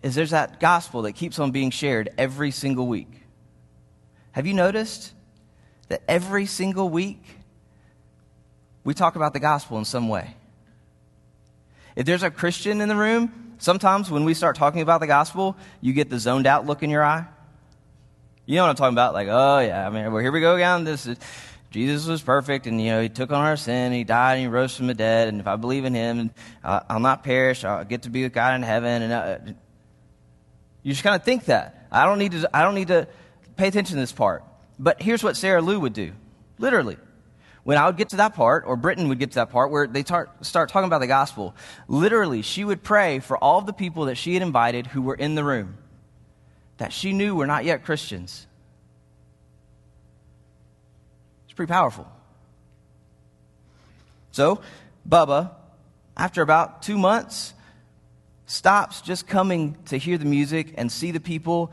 is 0.00 0.14
there's 0.14 0.30
that 0.30 0.60
gospel 0.60 1.02
that 1.02 1.12
keeps 1.12 1.40
on 1.40 1.50
being 1.50 1.70
shared 1.70 2.10
every 2.16 2.52
single 2.52 2.86
week. 2.86 3.21
Have 4.32 4.46
you 4.46 4.54
noticed 4.54 5.12
that 5.88 6.02
every 6.08 6.46
single 6.46 6.88
week 6.88 7.22
we 8.82 8.94
talk 8.94 9.14
about 9.16 9.32
the 9.32 9.40
gospel 9.40 9.78
in 9.78 9.84
some 9.84 10.08
way? 10.08 10.34
If 11.94 12.06
there's 12.06 12.22
a 12.22 12.30
Christian 12.30 12.80
in 12.80 12.88
the 12.88 12.96
room, 12.96 13.54
sometimes 13.58 14.10
when 14.10 14.24
we 14.24 14.32
start 14.32 14.56
talking 14.56 14.80
about 14.80 15.00
the 15.00 15.06
gospel, 15.06 15.56
you 15.82 15.92
get 15.92 16.08
the 16.08 16.18
zoned 16.18 16.46
out 16.46 16.66
look 16.66 16.82
in 16.82 16.88
your 16.88 17.04
eye. 17.04 17.26
You 18.46 18.56
know 18.56 18.62
what 18.62 18.70
I'm 18.70 18.76
talking 18.76 18.94
about? 18.94 19.12
Like, 19.12 19.28
oh 19.30 19.58
yeah, 19.60 19.86
I 19.86 19.90
mean, 19.90 20.10
well, 20.10 20.22
here 20.22 20.32
we 20.32 20.40
go 20.40 20.56
again. 20.56 20.84
This 20.84 21.06
is, 21.06 21.18
Jesus 21.70 22.06
was 22.06 22.22
perfect, 22.22 22.66
and 22.66 22.80
you 22.80 22.90
know 22.90 23.00
he 23.00 23.08
took 23.08 23.30
on 23.30 23.44
our 23.44 23.56
sin, 23.56 23.92
he 23.92 24.04
died, 24.04 24.34
and 24.34 24.40
he 24.42 24.46
rose 24.46 24.76
from 24.76 24.88
the 24.88 24.94
dead. 24.94 25.28
And 25.28 25.40
if 25.40 25.46
I 25.46 25.56
believe 25.56 25.84
in 25.84 25.94
him, 25.94 26.30
uh, 26.64 26.80
I'll 26.88 27.00
not 27.00 27.22
perish. 27.22 27.64
I'll 27.64 27.84
get 27.84 28.02
to 28.02 28.10
be 28.10 28.22
with 28.22 28.32
God 28.32 28.54
in 28.54 28.62
heaven. 28.62 29.02
And 29.02 29.12
uh, 29.12 29.38
you 30.82 30.92
just 30.92 31.02
kind 31.04 31.16
of 31.16 31.22
think 31.22 31.46
that. 31.46 31.86
I 31.90 32.04
don't 32.04 32.18
need 32.18 32.32
to. 32.32 32.50
I 32.52 32.62
don't 32.62 32.74
need 32.74 32.88
to 32.88 33.06
pay 33.56 33.68
attention 33.68 33.96
to 33.96 34.00
this 34.00 34.12
part. 34.12 34.44
But 34.78 35.00
here's 35.02 35.22
what 35.22 35.36
Sarah 35.36 35.62
Lou 35.62 35.80
would 35.80 35.92
do. 35.92 36.12
Literally. 36.58 36.96
When 37.64 37.78
I 37.78 37.86
would 37.86 37.96
get 37.96 38.08
to 38.08 38.16
that 38.16 38.34
part, 38.34 38.64
or 38.66 38.76
Britton 38.76 39.08
would 39.08 39.20
get 39.20 39.30
to 39.32 39.34
that 39.36 39.50
part 39.50 39.70
where 39.70 39.86
they 39.86 40.02
start, 40.02 40.44
start 40.44 40.68
talking 40.68 40.88
about 40.88 41.00
the 41.00 41.06
gospel, 41.06 41.54
literally, 41.86 42.42
she 42.42 42.64
would 42.64 42.82
pray 42.82 43.20
for 43.20 43.36
all 43.38 43.58
of 43.58 43.66
the 43.66 43.72
people 43.72 44.06
that 44.06 44.16
she 44.16 44.34
had 44.34 44.42
invited 44.42 44.88
who 44.88 45.02
were 45.02 45.14
in 45.14 45.36
the 45.36 45.44
room 45.44 45.78
that 46.78 46.92
she 46.92 47.12
knew 47.12 47.36
were 47.36 47.46
not 47.46 47.64
yet 47.64 47.84
Christians. 47.84 48.46
It's 51.44 51.54
pretty 51.54 51.70
powerful. 51.70 52.10
So, 54.32 54.60
Bubba, 55.08 55.52
after 56.16 56.42
about 56.42 56.82
two 56.82 56.98
months, 56.98 57.54
stops 58.46 59.00
just 59.00 59.28
coming 59.28 59.76
to 59.86 59.96
hear 59.96 60.18
the 60.18 60.24
music 60.24 60.74
and 60.76 60.90
see 60.90 61.12
the 61.12 61.20
people 61.20 61.70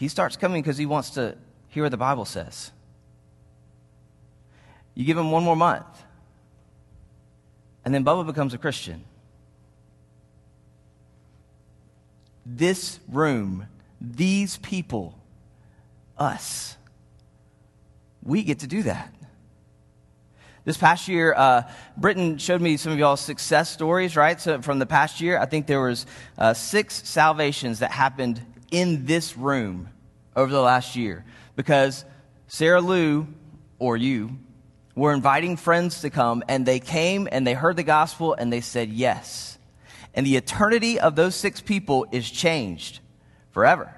he 0.00 0.08
starts 0.08 0.34
coming 0.34 0.62
because 0.62 0.78
he 0.78 0.86
wants 0.86 1.10
to 1.10 1.36
hear 1.68 1.82
what 1.82 1.90
the 1.90 1.98
Bible 1.98 2.24
says. 2.24 2.70
You 4.94 5.04
give 5.04 5.18
him 5.18 5.30
one 5.30 5.44
more 5.44 5.54
month, 5.54 5.84
and 7.84 7.92
then 7.92 8.02
Bubba 8.02 8.24
becomes 8.24 8.54
a 8.54 8.58
Christian. 8.58 9.04
This 12.46 12.98
room 13.08 13.66
these 14.00 14.56
people, 14.56 15.18
us. 16.16 16.78
We 18.22 18.42
get 18.42 18.60
to 18.60 18.66
do 18.66 18.84
that. 18.84 19.12
This 20.64 20.78
past 20.78 21.08
year, 21.08 21.34
uh, 21.36 21.64
Britton 21.98 22.38
showed 22.38 22.62
me 22.62 22.78
some 22.78 22.92
of 22.92 22.98
y'all's 22.98 23.20
success 23.20 23.68
stories, 23.68 24.16
right? 24.16 24.40
So 24.40 24.62
from 24.62 24.78
the 24.78 24.86
past 24.86 25.20
year, 25.20 25.38
I 25.38 25.44
think 25.44 25.66
there 25.66 25.82
was 25.82 26.06
uh, 26.38 26.54
six 26.54 27.06
salvations 27.06 27.80
that 27.80 27.90
happened 27.90 28.40
in 28.70 29.06
this 29.06 29.36
room 29.36 29.88
over 30.36 30.50
the 30.50 30.60
last 30.60 30.96
year 30.96 31.24
because 31.56 32.04
Sarah 32.46 32.80
Lou, 32.80 33.26
or 33.78 33.96
you, 33.96 34.38
were 34.94 35.12
inviting 35.12 35.56
friends 35.56 36.00
to 36.02 36.10
come, 36.10 36.42
and 36.48 36.66
they 36.66 36.80
came 36.80 37.28
and 37.30 37.46
they 37.46 37.54
heard 37.54 37.76
the 37.76 37.82
gospel 37.82 38.34
and 38.34 38.52
they 38.52 38.60
said 38.60 38.90
yes. 38.90 39.58
And 40.14 40.26
the 40.26 40.36
eternity 40.36 40.98
of 40.98 41.14
those 41.14 41.34
six 41.34 41.60
people 41.60 42.06
is 42.10 42.28
changed 42.28 43.00
forever. 43.52 43.94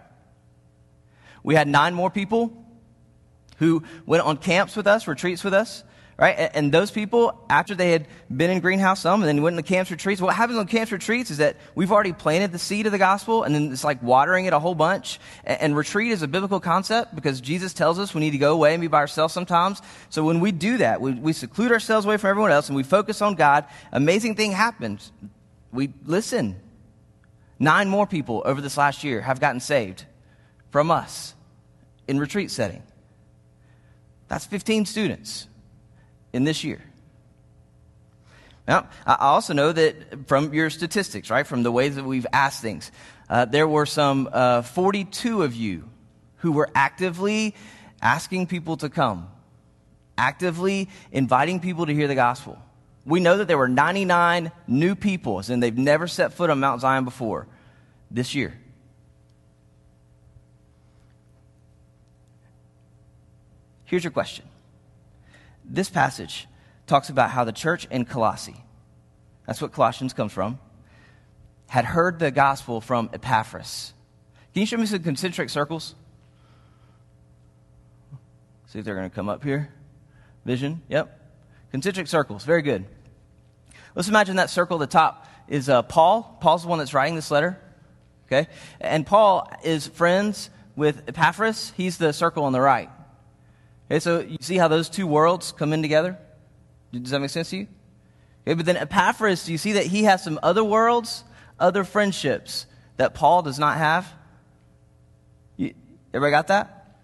We 1.43 1.55
had 1.55 1.67
nine 1.67 1.95
more 1.95 2.11
people 2.11 2.53
who 3.57 3.83
went 4.07 4.23
on 4.23 4.37
camps 4.37 4.77
with 4.77 4.87
us, 4.87 5.09
retreats 5.09 5.43
with 5.43 5.55
us 5.55 5.83
right? 6.19 6.51
And 6.55 6.73
those 6.73 6.91
people, 6.91 7.39
after 7.49 7.75
they 7.75 7.91
had 7.91 8.07
been 8.35 8.51
in 8.51 8.61
greenhouse 8.61 9.01
some 9.01 9.23
and 9.23 9.29
then 9.29 9.43
went 9.43 9.57
into 9.57 9.67
camps 9.67 9.91
retreats, 9.91 10.21
what 10.21 10.35
happens 10.35 10.59
on 10.59 10.67
camps 10.67 10.93
retreats 10.93 11.31
is 11.31 11.39
that 11.39 11.57
we've 11.75 11.91
already 11.91 12.13
planted 12.13 12.53
the 12.53 12.59
seed 12.59 12.87
of 12.87 12.93
the 12.93 12.99
gospel 12.99 13.43
and 13.43 13.55
then 13.55 13.73
it's 13.73 13.85
like 13.85 14.03
watering 14.03 14.45
it 14.47 14.53
a 14.53 14.59
whole 14.59 14.75
bunch. 14.75 15.19
And 15.45 15.77
retreat 15.77 16.13
is 16.13 16.23
a 16.23 16.29
biblical 16.29 16.61
concept 16.61 17.15
because 17.15 17.41
Jesus 17.41 17.73
tells 17.73 17.99
us 17.99 18.15
we 18.15 18.21
need 18.21 18.33
to 18.33 18.39
go 18.39 18.53
away 18.53 18.75
and 18.75 18.81
be 18.81 18.89
by 18.89 18.99
ourselves 18.99 19.33
sometimes. 19.33 19.81
So 20.11 20.25
when 20.25 20.41
we 20.41 20.53
do 20.53 20.79
that, 20.79 21.01
we, 21.01 21.13
we 21.13 21.33
seclude 21.33 21.73
ourselves 21.73 22.07
away 22.07 22.19
from 22.19 22.31
everyone 22.31 22.53
else 22.53 22.69
and 22.69 22.77
we 22.77 22.83
focus 22.83 23.23
on 23.23 23.35
God, 23.35 23.65
amazing 23.91 24.37
thing 24.37 24.53
happens. 24.53 25.13
We 25.73 25.93
listen. 26.05 26.61
Nine 27.59 27.89
more 27.89 28.07
people 28.07 28.43
over 28.45 28.61
this 28.61 28.77
last 28.77 29.05
year 29.05 29.21
have 29.21 29.41
gotten 29.41 29.61
saved 29.61 30.05
from 30.71 30.91
us 30.91 31.35
in 32.09 32.19
retreat 32.19 32.51
setting. 32.51 32.83
That's 34.29 34.47
15 34.47 34.87
students 34.87 35.47
in 36.33 36.45
this 36.45 36.65
year. 36.65 36.83
Now, 38.67 38.89
I 39.05 39.17
also 39.21 39.55
know 39.55 39.73
that 39.73 40.29
from 40.29 40.55
your 40.55 40.71
statistics, 40.71 41.31
right, 41.31 41.47
from 41.47 41.63
the 41.63 41.73
ways 41.73 41.97
that 41.97 42.05
we've 42.05 42.27
asked 42.33 42.63
things, 42.63 42.93
uh, 43.29 43.45
there 43.45 43.67
were 43.67 43.87
some 43.87 44.29
uh, 44.33 44.63
42 44.63 45.43
of 45.43 45.55
you 45.55 45.89
who 46.37 46.53
were 46.53 46.71
actively 46.75 47.55
asking 48.01 48.47
people 48.47 48.77
to 48.79 48.89
come, 48.89 49.29
actively 50.17 50.89
inviting 51.11 51.61
people 51.61 51.87
to 51.87 51.95
hear 51.95 52.07
the 52.07 52.15
gospel. 52.15 52.59
We 53.05 53.19
know 53.19 53.39
that 53.39 53.49
there 53.49 53.59
were 53.59 53.69
99 53.69 54.53
new 54.69 54.95
people, 54.95 55.43
and 55.49 55.61
they've 55.61 55.77
never 55.77 56.07
set 56.07 56.33
foot 56.33 56.51
on 56.51 56.61
Mount 56.61 56.83
Zion 56.83 57.05
before 57.05 57.49
this 58.13 58.35
year. 58.35 58.55
Here's 63.85 64.05
your 64.05 64.13
question 64.13 64.47
this 65.65 65.91
passage 65.91 66.49
talks 66.87 67.09
about 67.09 67.31
how 67.31 67.45
the 67.45 67.53
church 67.53 67.87
in 67.91 68.05
Colossae, 68.05 68.65
that's 69.47 69.61
what 69.61 69.73
Colossians 69.73 70.13
comes 70.13 70.33
from, 70.33 70.59
had 71.69 71.85
heard 71.85 72.19
the 72.19 72.31
gospel 72.31 72.81
from 72.81 73.11
Epaphras. 73.13 73.95
Can 74.53 74.61
you 74.61 74.67
show 74.67 74.77
me 74.77 74.87
some 74.87 75.03
concentric 75.03 75.49
circles? 75.49 75.95
See 78.67 78.79
if 78.79 78.85
they're 78.85 78.95
going 78.95 79.09
to 79.09 79.15
come 79.15 79.29
up 79.29 79.43
here. 79.43 79.73
Vision, 80.45 80.83
yep. 80.89 81.19
Concentric 81.71 82.07
circles, 82.07 82.45
very 82.45 82.63
good. 82.63 82.85
Let's 83.95 84.09
imagine 84.09 84.37
that 84.37 84.51
circle 84.51 84.83
at 84.83 84.91
the 84.91 84.93
top 84.93 85.27
is 85.49 85.69
uh, 85.69 85.83
Paul. 85.83 86.39
Paul's 86.41 86.63
the 86.63 86.69
one 86.69 86.79
that's 86.79 86.95
writing 86.95 87.15
this 87.15 87.31
letter. 87.31 87.59
Okay? 88.27 88.49
And 88.81 89.07
Paul 89.07 89.51
is 89.63 89.87
friends 89.87 90.51
with 90.77 91.03
Epaphras. 91.09 91.73
He's 91.77 91.99
the 91.99 92.13
circle 92.13 92.45
on 92.45 92.53
the 92.53 92.61
right. 92.61 92.91
Okay, 93.93 94.01
so 94.01 94.21
you 94.21 94.39
see 94.41 94.57
how 94.57 94.69
those 94.69 94.89
two 94.89 95.07
worlds 95.07 95.53
come 95.53 95.75
in 95.75 95.83
together? 95.83 96.17
Does 96.95 97.11
that 97.11 97.21
make 97.21 97.29
sense 97.29 97.51
to 97.51 97.59
you? 97.59 97.67
Okay, 98.47 98.55
but 98.55 98.65
then 98.65 98.79
Epaphras, 98.79 99.45
do 99.45 99.53
you 99.53 99.59
see 99.59 99.73
that 99.73 99.85
he 99.85 100.05
has 100.05 100.25
some 100.25 100.41
other 100.43 100.65
worlds, 100.65 101.25
other 101.61 101.85
friendships 101.85 102.65
that 102.97 103.13
Paul 103.13 103.43
does 103.43 103.59
not 103.59 103.77
have? 103.77 104.11
You, 105.59 105.75
everybody 106.15 106.31
got 106.31 106.47
that? 106.47 106.97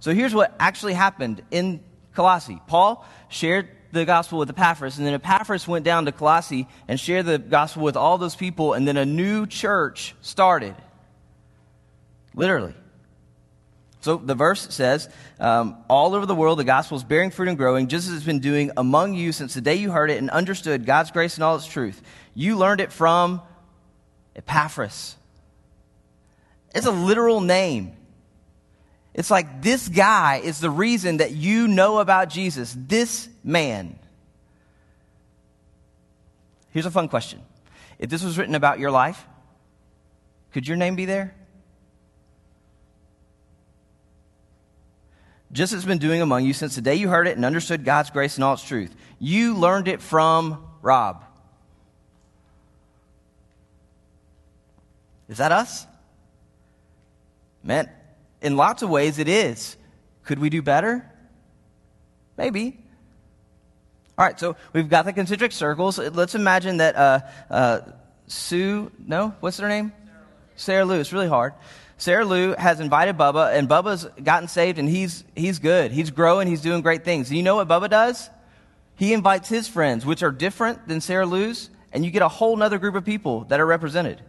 So 0.00 0.12
here's 0.12 0.34
what 0.34 0.54
actually 0.60 0.92
happened 0.92 1.40
in 1.50 1.82
Colossae. 2.12 2.60
Paul 2.66 3.06
shared 3.30 3.70
the 3.92 4.04
gospel 4.04 4.38
with 4.38 4.50
Epaphras, 4.50 4.98
and 4.98 5.06
then 5.06 5.14
Epaphras 5.14 5.66
went 5.66 5.86
down 5.86 6.04
to 6.04 6.12
Colossae 6.12 6.68
and 6.86 7.00
shared 7.00 7.24
the 7.24 7.38
gospel 7.38 7.84
with 7.84 7.96
all 7.96 8.18
those 8.18 8.36
people, 8.36 8.74
and 8.74 8.86
then 8.86 8.98
a 8.98 9.06
new 9.06 9.46
church 9.46 10.14
started. 10.20 10.74
Literally. 12.34 12.74
So 14.04 14.18
the 14.18 14.34
verse 14.34 14.66
says, 14.68 15.08
um, 15.40 15.78
all 15.88 16.14
over 16.14 16.26
the 16.26 16.34
world, 16.34 16.58
the 16.58 16.64
gospel 16.64 16.98
is 16.98 17.02
bearing 17.02 17.30
fruit 17.30 17.48
and 17.48 17.56
growing, 17.56 17.88
just 17.88 18.06
as 18.06 18.14
it's 18.14 18.26
been 18.26 18.38
doing 18.38 18.70
among 18.76 19.14
you 19.14 19.32
since 19.32 19.54
the 19.54 19.62
day 19.62 19.76
you 19.76 19.90
heard 19.90 20.10
it 20.10 20.18
and 20.18 20.28
understood 20.28 20.84
God's 20.84 21.10
grace 21.10 21.36
and 21.36 21.42
all 21.42 21.56
its 21.56 21.66
truth. 21.66 22.02
You 22.34 22.58
learned 22.58 22.82
it 22.82 22.92
from 22.92 23.40
Epaphras. 24.36 25.16
It's 26.74 26.84
a 26.84 26.90
literal 26.90 27.40
name. 27.40 27.96
It's 29.14 29.30
like 29.30 29.62
this 29.62 29.88
guy 29.88 30.42
is 30.44 30.60
the 30.60 30.68
reason 30.68 31.16
that 31.16 31.30
you 31.30 31.66
know 31.66 31.98
about 31.98 32.28
Jesus. 32.28 32.76
This 32.78 33.26
man. 33.42 33.98
Here's 36.72 36.84
a 36.84 36.90
fun 36.90 37.08
question. 37.08 37.40
If 37.98 38.10
this 38.10 38.22
was 38.22 38.36
written 38.36 38.54
about 38.54 38.78
your 38.78 38.90
life, 38.90 39.26
could 40.52 40.68
your 40.68 40.76
name 40.76 40.94
be 40.94 41.06
there? 41.06 41.34
Just 45.54 45.72
as 45.72 45.78
it's 45.78 45.86
been 45.86 45.98
doing 45.98 46.20
among 46.20 46.44
you 46.44 46.52
since 46.52 46.74
the 46.74 46.82
day 46.82 46.96
you 46.96 47.08
heard 47.08 47.28
it 47.28 47.36
and 47.36 47.44
understood 47.44 47.84
God's 47.84 48.10
grace 48.10 48.34
and 48.34 48.44
all 48.44 48.54
its 48.54 48.64
truth. 48.64 48.94
You 49.20 49.54
learned 49.54 49.86
it 49.86 50.02
from 50.02 50.66
Rob. 50.82 51.24
Is 55.28 55.38
that 55.38 55.52
us? 55.52 55.86
Man, 57.62 57.88
in 58.42 58.56
lots 58.56 58.82
of 58.82 58.90
ways 58.90 59.18
it 59.18 59.28
is. 59.28 59.76
Could 60.24 60.40
we 60.40 60.50
do 60.50 60.60
better? 60.60 61.08
Maybe. 62.36 62.76
All 64.18 64.26
right, 64.26 64.38
so 64.38 64.56
we've 64.72 64.88
got 64.88 65.04
the 65.04 65.12
concentric 65.12 65.52
circles. 65.52 65.98
Let's 65.98 66.34
imagine 66.34 66.78
that 66.78 66.96
uh, 66.96 67.20
uh, 67.48 67.80
Sue, 68.26 68.90
no, 68.98 69.34
what's 69.38 69.58
her 69.58 69.68
name? 69.68 69.92
Sarah 70.56 70.84
Lou. 70.84 70.84
Sarah 70.84 70.84
Lou. 70.84 71.00
It's 71.00 71.12
really 71.12 71.28
hard. 71.28 71.54
Sarah 71.96 72.24
Lou 72.24 72.54
has 72.54 72.80
invited 72.80 73.16
Bubba, 73.16 73.54
and 73.56 73.68
Bubba's 73.68 74.06
gotten 74.22 74.48
saved, 74.48 74.78
and 74.78 74.88
he's, 74.88 75.24
he's 75.36 75.58
good. 75.58 75.92
He's 75.92 76.10
growing, 76.10 76.48
he's 76.48 76.60
doing 76.60 76.82
great 76.82 77.04
things. 77.04 77.28
And 77.28 77.36
you 77.36 77.42
know 77.42 77.56
what 77.56 77.68
Bubba 77.68 77.88
does? 77.88 78.30
He 78.96 79.12
invites 79.12 79.48
his 79.48 79.68
friends, 79.68 80.04
which 80.04 80.22
are 80.22 80.30
different 80.30 80.88
than 80.88 81.00
Sarah 81.00 81.26
Lou's, 81.26 81.70
and 81.92 82.04
you 82.04 82.10
get 82.10 82.22
a 82.22 82.28
whole 82.28 82.60
other 82.62 82.78
group 82.78 82.94
of 82.94 83.04
people 83.04 83.44
that 83.44 83.60
are 83.60 83.66
represented. 83.66 84.20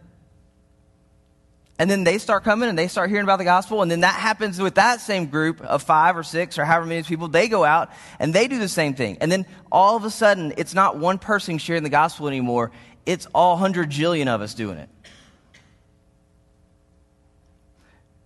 And 1.78 1.90
then 1.90 2.04
they 2.04 2.16
start 2.16 2.42
coming 2.42 2.70
and 2.70 2.78
they 2.78 2.88
start 2.88 3.10
hearing 3.10 3.24
about 3.24 3.38
the 3.38 3.44
gospel, 3.44 3.82
and 3.82 3.90
then 3.90 4.00
that 4.00 4.14
happens 4.14 4.58
with 4.58 4.76
that 4.76 5.00
same 5.00 5.26
group 5.26 5.60
of 5.60 5.82
five 5.82 6.16
or 6.16 6.22
six 6.22 6.58
or 6.58 6.64
however 6.64 6.86
many 6.86 7.02
people. 7.02 7.28
They 7.28 7.48
go 7.48 7.64
out 7.64 7.90
and 8.18 8.32
they 8.32 8.48
do 8.48 8.58
the 8.58 8.68
same 8.68 8.94
thing. 8.94 9.18
And 9.20 9.30
then 9.30 9.44
all 9.70 9.96
of 9.96 10.04
a 10.04 10.10
sudden, 10.10 10.54
it's 10.56 10.72
not 10.72 10.96
one 10.96 11.18
person 11.18 11.58
sharing 11.58 11.82
the 11.82 11.90
gospel 11.90 12.28
anymore, 12.28 12.70
it's 13.04 13.26
all 13.34 13.56
hundred 13.56 13.90
jillion 13.90 14.26
of 14.26 14.40
us 14.40 14.54
doing 14.54 14.78
it. 14.78 14.88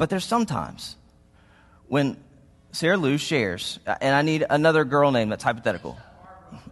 But 0.00 0.08
there's 0.08 0.24
sometimes 0.24 0.96
when 1.88 2.16
Sarah 2.72 2.96
Lou 2.96 3.18
shares, 3.18 3.78
uh, 3.86 3.96
and 4.00 4.14
I 4.14 4.22
need 4.22 4.46
another 4.48 4.82
girl 4.86 5.10
name 5.10 5.28
that's 5.28 5.44
hypothetical. 5.44 5.98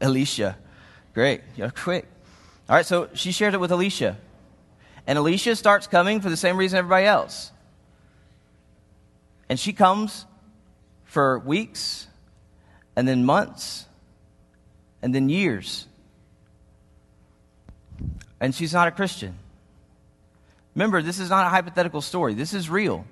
Alicia. 0.00 0.56
Great. 1.12 1.42
You're 1.54 1.68
quick. 1.68 2.06
All 2.70 2.76
right, 2.76 2.86
so 2.86 3.10
she 3.12 3.32
shares 3.32 3.52
it 3.52 3.60
with 3.60 3.70
Alicia. 3.70 4.16
And 5.06 5.18
Alicia 5.18 5.56
starts 5.56 5.86
coming 5.86 6.22
for 6.22 6.30
the 6.30 6.38
same 6.38 6.56
reason 6.56 6.78
everybody 6.78 7.04
else. 7.04 7.52
And 9.50 9.60
she 9.60 9.74
comes 9.74 10.24
for 11.04 11.38
weeks, 11.40 12.06
and 12.96 13.06
then 13.06 13.26
months, 13.26 13.84
and 15.02 15.14
then 15.14 15.28
years. 15.28 15.86
And 18.40 18.54
she's 18.54 18.72
not 18.72 18.88
a 18.88 18.90
Christian. 18.90 19.34
Remember, 20.74 21.02
this 21.02 21.18
is 21.18 21.28
not 21.28 21.44
a 21.44 21.50
hypothetical 21.50 22.00
story, 22.00 22.32
this 22.32 22.54
is 22.54 22.70
real 22.70 23.04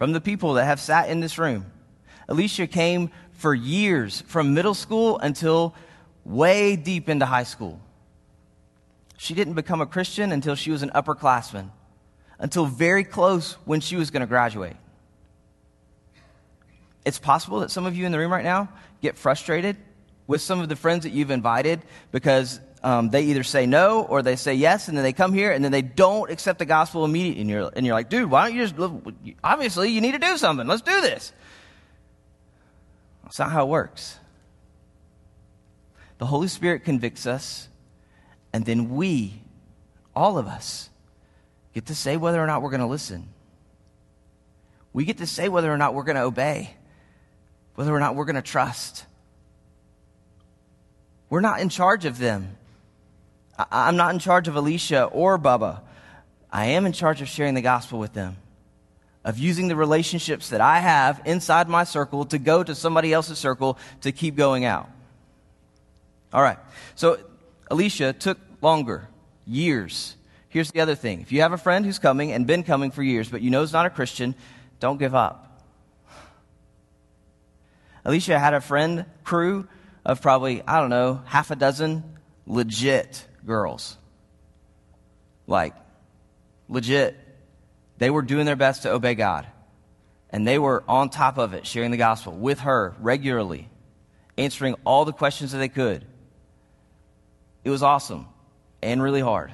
from 0.00 0.12
the 0.12 0.20
people 0.20 0.54
that 0.54 0.64
have 0.64 0.80
sat 0.80 1.10
in 1.10 1.20
this 1.20 1.36
room. 1.36 1.66
Alicia 2.26 2.66
came 2.66 3.10
for 3.32 3.54
years, 3.54 4.22
from 4.22 4.54
middle 4.54 4.72
school 4.72 5.18
until 5.18 5.74
way 6.24 6.74
deep 6.74 7.10
into 7.10 7.26
high 7.26 7.42
school. 7.42 7.78
She 9.18 9.34
didn't 9.34 9.52
become 9.52 9.82
a 9.82 9.86
Christian 9.86 10.32
until 10.32 10.54
she 10.54 10.70
was 10.70 10.82
an 10.82 10.88
upperclassman, 10.94 11.68
until 12.38 12.64
very 12.64 13.04
close 13.04 13.58
when 13.66 13.82
she 13.82 13.96
was 13.96 14.10
going 14.10 14.22
to 14.22 14.26
graduate. 14.26 14.76
It's 17.04 17.18
possible 17.18 17.60
that 17.60 17.70
some 17.70 17.84
of 17.84 17.94
you 17.94 18.06
in 18.06 18.12
the 18.12 18.18
room 18.18 18.32
right 18.32 18.42
now 18.42 18.70
get 19.02 19.18
frustrated 19.18 19.76
with 20.26 20.40
some 20.40 20.60
of 20.60 20.70
the 20.70 20.76
friends 20.76 21.04
that 21.04 21.10
you've 21.10 21.30
invited 21.30 21.82
because 22.10 22.58
um, 22.82 23.10
they 23.10 23.24
either 23.24 23.42
say 23.42 23.66
no 23.66 24.02
or 24.02 24.22
they 24.22 24.36
say 24.36 24.54
yes, 24.54 24.88
and 24.88 24.96
then 24.96 25.04
they 25.04 25.12
come 25.12 25.32
here 25.32 25.52
and 25.52 25.62
then 25.62 25.72
they 25.72 25.82
don't 25.82 26.30
accept 26.30 26.58
the 26.58 26.64
gospel 26.64 27.04
immediately. 27.04 27.42
And 27.42 27.50
you're, 27.50 27.70
and 27.74 27.84
you're 27.84 27.94
like, 27.94 28.08
dude, 28.08 28.30
why 28.30 28.46
don't 28.46 28.56
you 28.56 28.62
just, 28.62 28.78
live? 28.78 29.14
obviously, 29.44 29.90
you 29.90 30.00
need 30.00 30.12
to 30.12 30.18
do 30.18 30.36
something. 30.38 30.66
Let's 30.66 30.82
do 30.82 31.00
this. 31.00 31.32
That's 33.24 33.38
not 33.38 33.50
how 33.50 33.64
it 33.64 33.68
works. 33.68 34.18
The 36.18 36.26
Holy 36.26 36.48
Spirit 36.48 36.84
convicts 36.84 37.26
us, 37.26 37.68
and 38.52 38.64
then 38.64 38.90
we, 38.90 39.42
all 40.14 40.36
of 40.36 40.46
us, 40.46 40.90
get 41.74 41.86
to 41.86 41.94
say 41.94 42.16
whether 42.16 42.42
or 42.42 42.46
not 42.46 42.62
we're 42.62 42.70
going 42.70 42.80
to 42.80 42.86
listen. 42.86 43.28
We 44.92 45.04
get 45.04 45.18
to 45.18 45.26
say 45.26 45.48
whether 45.48 45.72
or 45.72 45.78
not 45.78 45.94
we're 45.94 46.04
going 46.04 46.16
to 46.16 46.22
obey, 46.22 46.74
whether 47.74 47.94
or 47.94 48.00
not 48.00 48.16
we're 48.16 48.24
going 48.24 48.36
to 48.36 48.42
trust. 48.42 49.06
We're 51.28 51.40
not 51.40 51.60
in 51.60 51.68
charge 51.68 52.04
of 52.04 52.18
them. 52.18 52.56
I- 53.70 53.88
am 53.88 53.96
not 53.96 54.12
in 54.12 54.18
charge 54.18 54.48
of 54.48 54.56
Alicia 54.56 55.04
or 55.04 55.38
Bubba. 55.38 55.80
I 56.52 56.66
am 56.66 56.86
in 56.86 56.92
charge 56.92 57.22
of 57.22 57.28
sharing 57.28 57.54
the 57.54 57.60
gospel 57.60 57.98
with 57.98 58.12
them, 58.12 58.36
of 59.24 59.38
using 59.38 59.68
the 59.68 59.76
relationships 59.76 60.50
that 60.50 60.60
I 60.60 60.80
have 60.80 61.20
inside 61.24 61.68
my 61.68 61.84
circle 61.84 62.24
to 62.26 62.38
go 62.38 62.62
to 62.62 62.74
somebody 62.74 63.12
else's 63.12 63.38
circle 63.38 63.78
to 64.02 64.12
keep 64.12 64.36
going 64.36 64.64
out. 64.64 64.88
All 66.32 66.42
right. 66.42 66.58
So 66.94 67.18
Alicia 67.70 68.12
took 68.12 68.38
longer, 68.60 69.08
years. 69.46 70.16
Here's 70.48 70.70
the 70.72 70.80
other 70.80 70.94
thing. 70.94 71.20
If 71.20 71.32
you 71.32 71.42
have 71.42 71.52
a 71.52 71.58
friend 71.58 71.84
who's 71.84 71.98
coming 71.98 72.32
and 72.32 72.46
been 72.46 72.62
coming 72.62 72.90
for 72.90 73.02
years, 73.02 73.28
but 73.28 73.42
you 73.42 73.50
know 73.50 73.62
is 73.62 73.72
not 73.72 73.86
a 73.86 73.90
Christian, 73.90 74.34
don't 74.80 74.98
give 74.98 75.14
up. 75.14 75.62
Alicia 78.04 78.38
had 78.38 78.54
a 78.54 78.60
friend 78.60 79.04
crew 79.24 79.68
of 80.04 80.22
probably, 80.22 80.62
I 80.66 80.80
don't 80.80 80.90
know, 80.90 81.20
half 81.26 81.50
a 81.50 81.56
dozen 81.56 82.02
legit 82.46 83.26
girls. 83.44 83.96
Like, 85.46 85.74
legit. 86.68 87.16
They 87.98 88.10
were 88.10 88.22
doing 88.22 88.46
their 88.46 88.56
best 88.56 88.82
to 88.82 88.92
obey 88.92 89.14
God. 89.14 89.46
And 90.30 90.46
they 90.46 90.58
were 90.58 90.84
on 90.88 91.10
top 91.10 91.38
of 91.38 91.54
it, 91.54 91.66
sharing 91.66 91.90
the 91.90 91.96
gospel 91.96 92.32
with 92.32 92.60
her 92.60 92.94
regularly, 93.00 93.68
answering 94.38 94.76
all 94.84 95.04
the 95.04 95.12
questions 95.12 95.52
that 95.52 95.58
they 95.58 95.68
could. 95.68 96.06
It 97.64 97.70
was 97.70 97.82
awesome 97.82 98.26
and 98.82 99.02
really 99.02 99.20
hard. 99.20 99.52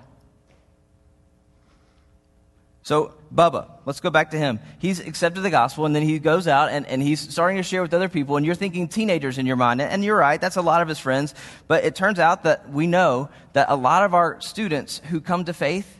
So, 2.87 3.15
Bubba, 3.35 3.69
let's 3.85 3.99
go 3.99 4.11
back 4.11 4.31
to 4.31 4.39
him. 4.39 4.61
He's 4.79 5.01
accepted 5.01 5.41
the 5.41 5.51
gospel, 5.51 5.87
and 5.87 5.97
then 5.97 6.05
he 6.05 6.21
goes 6.21 6.47
out 6.47 6.71
and, 6.71 6.87
and 6.87 7.03
he's 7.03 7.19
starting 7.19 7.57
to 7.57 7.65
share 7.65 7.83
with 7.83 7.93
other 7.93 8.09
people, 8.09 8.37
and 8.37 8.47
you're 8.47 8.55
thinking 8.55 8.87
teenagers 8.87 9.39
in 9.39 9.47
your 9.47 9.57
mind. 9.57 9.83
And 9.83 10.05
you're 10.05 10.17
right, 10.17 10.41
that's 10.41 10.55
a 10.55 10.63
lot 10.63 10.83
of 10.83 10.87
his 10.87 11.01
friends. 11.01 11.35
But 11.67 11.83
it 11.83 11.97
turns 11.97 12.21
out 12.21 12.45
that 12.45 12.71
we 12.71 12.87
know 12.87 13.29
that 13.55 13.67
a 13.71 13.75
lot 13.75 14.05
of 14.05 14.15
our 14.15 14.41
students 14.41 15.03
who 15.07 15.21
come 15.21 15.47
to 15.47 15.53
faith, 15.53 15.99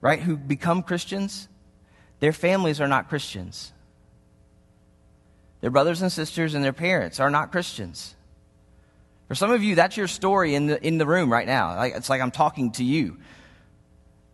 right, 0.00 0.18
who 0.18 0.36
become 0.36 0.82
Christians, 0.82 1.46
their 2.18 2.32
families 2.32 2.80
are 2.80 2.88
not 2.88 3.08
Christians. 3.08 3.72
Their 5.60 5.70
brothers 5.70 6.02
and 6.02 6.10
sisters 6.10 6.54
and 6.54 6.64
their 6.64 6.72
parents 6.72 7.20
are 7.20 7.30
not 7.30 7.52
Christians. 7.52 8.16
For 9.28 9.36
some 9.36 9.52
of 9.52 9.62
you, 9.62 9.76
that's 9.76 9.96
your 9.96 10.08
story 10.08 10.56
in 10.56 10.66
the, 10.66 10.84
in 10.84 10.98
the 10.98 11.06
room 11.06 11.30
right 11.30 11.46
now. 11.46 11.80
It's 11.82 12.10
like 12.10 12.20
I'm 12.20 12.32
talking 12.32 12.72
to 12.72 12.82
you. 12.82 13.18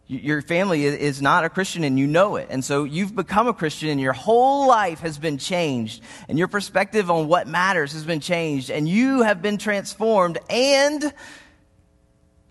Your 0.08 0.42
family 0.42 0.84
is 0.84 1.22
not 1.22 1.44
a 1.44 1.48
Christian 1.48 1.84
and 1.84 1.98
you 1.98 2.06
know 2.06 2.36
it. 2.36 2.48
And 2.50 2.64
so 2.64 2.84
you've 2.84 3.14
become 3.14 3.46
a 3.46 3.54
Christian 3.54 3.88
and 3.88 4.00
your 4.00 4.12
whole 4.12 4.68
life 4.68 5.00
has 5.00 5.16
been 5.16 5.38
changed 5.38 6.02
and 6.28 6.38
your 6.38 6.48
perspective 6.48 7.10
on 7.10 7.28
what 7.28 7.46
matters 7.46 7.92
has 7.92 8.04
been 8.04 8.20
changed 8.20 8.70
and 8.70 8.88
you 8.88 9.22
have 9.22 9.40
been 9.40 9.58
transformed 9.58 10.38
and 10.50 11.12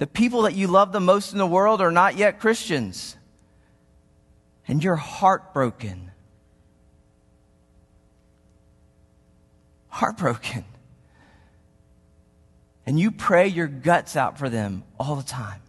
the 0.01 0.07
people 0.07 0.41
that 0.43 0.55
you 0.55 0.65
love 0.65 0.91
the 0.91 0.99
most 0.99 1.31
in 1.31 1.37
the 1.37 1.45
world 1.45 1.79
are 1.79 1.91
not 1.91 2.15
yet 2.17 2.39
Christians. 2.39 3.15
And 4.67 4.83
you're 4.83 4.95
heartbroken. 4.95 6.09
Heartbroken. 9.89 10.65
And 12.87 12.99
you 12.99 13.11
pray 13.11 13.47
your 13.47 13.67
guts 13.67 14.15
out 14.15 14.39
for 14.39 14.49
them 14.49 14.83
all 14.99 15.15
the 15.15 15.21
time. 15.21 15.60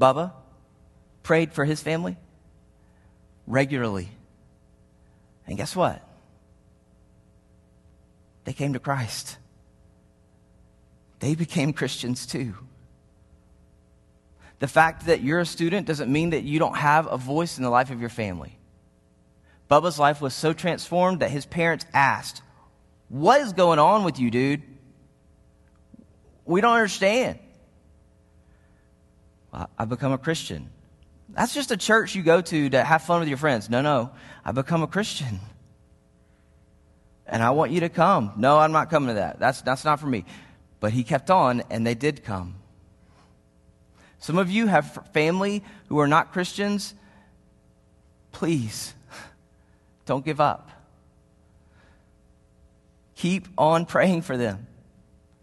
Bubba 0.00 0.32
prayed 1.22 1.52
for 1.52 1.64
his 1.64 1.82
family 1.82 2.16
regularly. 3.46 4.08
And 5.46 5.56
guess 5.56 5.76
what? 5.76 6.02
They 8.44 8.52
came 8.52 8.72
to 8.72 8.78
Christ. 8.78 9.36
They 11.18 11.34
became 11.34 11.72
Christians 11.72 12.24
too. 12.24 12.54
The 14.60 14.68
fact 14.68 15.06
that 15.06 15.22
you're 15.22 15.40
a 15.40 15.46
student 15.46 15.86
doesn't 15.86 16.10
mean 16.10 16.30
that 16.30 16.44
you 16.44 16.58
don't 16.58 16.76
have 16.76 17.06
a 17.06 17.16
voice 17.16 17.58
in 17.58 17.64
the 17.64 17.70
life 17.70 17.90
of 17.90 18.00
your 18.00 18.08
family. 18.08 18.58
Bubba's 19.70 19.98
life 19.98 20.20
was 20.20 20.34
so 20.34 20.52
transformed 20.52 21.20
that 21.20 21.30
his 21.30 21.46
parents 21.46 21.84
asked, 21.92 22.42
What 23.08 23.40
is 23.40 23.52
going 23.52 23.78
on 23.78 24.04
with 24.04 24.18
you, 24.18 24.30
dude? 24.30 24.62
We 26.44 26.60
don't 26.60 26.74
understand. 26.74 27.38
I 29.52 29.84
become 29.84 30.12
a 30.12 30.18
Christian. 30.18 30.70
That's 31.30 31.54
just 31.54 31.70
a 31.70 31.76
church 31.76 32.14
you 32.14 32.22
go 32.22 32.40
to 32.40 32.70
to 32.70 32.84
have 32.84 33.02
fun 33.02 33.20
with 33.20 33.28
your 33.28 33.38
friends. 33.38 33.68
No, 33.68 33.80
no. 33.80 34.10
I've 34.44 34.54
become 34.54 34.82
a 34.82 34.86
Christian. 34.86 35.40
And 37.26 37.42
I 37.42 37.50
want 37.50 37.70
you 37.70 37.80
to 37.80 37.88
come. 37.88 38.32
No, 38.36 38.58
I'm 38.58 38.72
not 38.72 38.90
coming 38.90 39.08
to 39.08 39.14
that. 39.14 39.38
That's, 39.38 39.62
that's 39.62 39.84
not 39.84 40.00
for 40.00 40.06
me. 40.06 40.24
But 40.80 40.92
he 40.92 41.04
kept 41.04 41.30
on, 41.30 41.62
and 41.70 41.86
they 41.86 41.94
did 41.94 42.24
come. 42.24 42.56
Some 44.18 44.38
of 44.38 44.50
you 44.50 44.66
have 44.66 45.08
family 45.12 45.62
who 45.88 45.98
are 45.98 46.08
not 46.08 46.32
Christians. 46.32 46.94
Please, 48.32 48.94
don't 50.06 50.24
give 50.24 50.40
up. 50.40 50.70
Keep 53.14 53.48
on 53.58 53.86
praying 53.86 54.22
for 54.22 54.36
them 54.36 54.66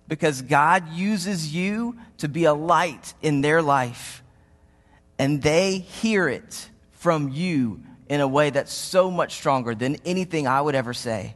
because 0.08 0.42
God 0.42 0.90
uses 0.94 1.54
you 1.54 1.98
to 2.20 2.28
be 2.28 2.46
a 2.46 2.54
light 2.54 3.14
in 3.22 3.42
their 3.42 3.62
life. 3.62 4.24
And 5.20 5.42
they 5.42 5.80
hear 5.80 6.30
it 6.30 6.70
from 6.92 7.30
you 7.30 7.82
in 8.08 8.22
a 8.22 8.28
way 8.28 8.50
that's 8.50 8.74
so 8.74 9.12
much 9.12 9.34
stronger 9.34 9.76
than 9.76 9.98
anything 10.06 10.48
I 10.48 10.62
would 10.62 10.76
ever 10.76 10.94
say. 10.94 11.36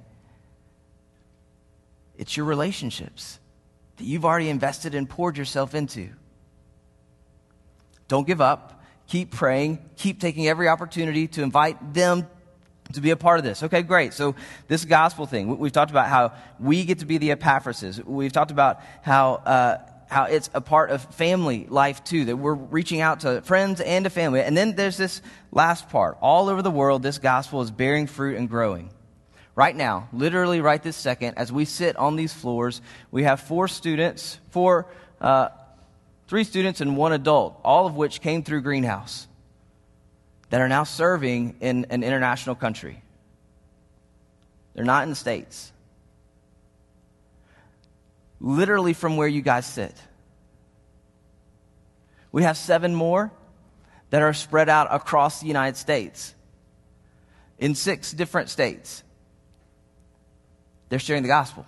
It's 2.17 2.37
your 2.37 2.45
relationships 2.45 3.39
that 3.97 4.03
you've 4.05 4.25
already 4.25 4.49
invested 4.49 4.95
and 4.95 5.09
poured 5.09 5.37
yourself 5.37 5.75
into. 5.75 6.09
Don't 8.07 8.27
give 8.27 8.41
up. 8.41 8.83
Keep 9.07 9.31
praying. 9.31 9.79
Keep 9.97 10.21
taking 10.21 10.47
every 10.47 10.67
opportunity 10.67 11.27
to 11.29 11.43
invite 11.43 11.93
them 11.93 12.27
to 12.93 13.01
be 13.01 13.11
a 13.11 13.15
part 13.15 13.39
of 13.39 13.43
this. 13.43 13.63
Okay, 13.63 13.81
great. 13.81 14.13
So 14.13 14.35
this 14.67 14.85
gospel 14.85 15.25
thing, 15.25 15.57
we've 15.57 15.71
talked 15.71 15.91
about 15.91 16.07
how 16.07 16.33
we 16.59 16.83
get 16.85 16.99
to 16.99 17.05
be 17.05 17.17
the 17.17 17.29
epaphrases. 17.29 18.03
We've 18.03 18.31
talked 18.31 18.51
about 18.51 18.81
how, 19.01 19.35
uh, 19.35 19.77
how 20.07 20.25
it's 20.25 20.49
a 20.53 20.61
part 20.61 20.89
of 20.89 21.03
family 21.15 21.65
life 21.69 22.03
too, 22.03 22.25
that 22.25 22.37
we're 22.37 22.53
reaching 22.53 23.01
out 23.01 23.21
to 23.21 23.41
friends 23.41 23.81
and 23.81 24.05
to 24.05 24.09
family. 24.09 24.41
And 24.41 24.55
then 24.55 24.75
there's 24.75 24.97
this 24.97 25.21
last 25.51 25.89
part. 25.89 26.17
All 26.21 26.49
over 26.49 26.61
the 26.61 26.71
world, 26.71 27.03
this 27.03 27.17
gospel 27.17 27.61
is 27.61 27.71
bearing 27.71 28.07
fruit 28.07 28.37
and 28.37 28.49
growing. 28.49 28.89
Right 29.55 29.75
now, 29.75 30.07
literally 30.13 30.61
right 30.61 30.81
this 30.81 30.95
second, 30.95 31.37
as 31.37 31.51
we 31.51 31.65
sit 31.65 31.97
on 31.97 32.15
these 32.15 32.33
floors, 32.33 32.81
we 33.11 33.23
have 33.23 33.41
four 33.41 33.67
students, 33.67 34.39
four, 34.49 34.87
uh, 35.19 35.49
three 36.27 36.45
students 36.45 36.79
and 36.79 36.95
one 36.95 37.11
adult, 37.11 37.59
all 37.63 37.85
of 37.85 37.95
which 37.95 38.21
came 38.21 38.43
through 38.43 38.61
Greenhouse 38.61 39.27
that 40.51 40.59
are 40.59 40.67
now 40.67 40.83
serving 40.83 41.55
in 41.61 41.85
an 41.89 42.03
international 42.03 42.55
country. 42.55 43.01
They're 44.73 44.85
not 44.85 45.03
in 45.03 45.09
the 45.09 45.15
States. 45.15 45.71
Literally 48.41 48.91
from 48.91 49.15
where 49.15 49.29
you 49.29 49.41
guys 49.41 49.65
sit. 49.65 49.95
We 52.33 52.43
have 52.43 52.57
seven 52.57 52.93
more 52.93 53.31
that 54.09 54.21
are 54.21 54.33
spread 54.33 54.67
out 54.67 54.89
across 54.91 55.39
the 55.39 55.47
United 55.47 55.77
States 55.77 56.35
in 57.57 57.73
six 57.73 58.11
different 58.11 58.49
states. 58.49 59.03
They're 60.89 60.99
sharing 60.99 61.23
the 61.23 61.29
gospel. 61.29 61.65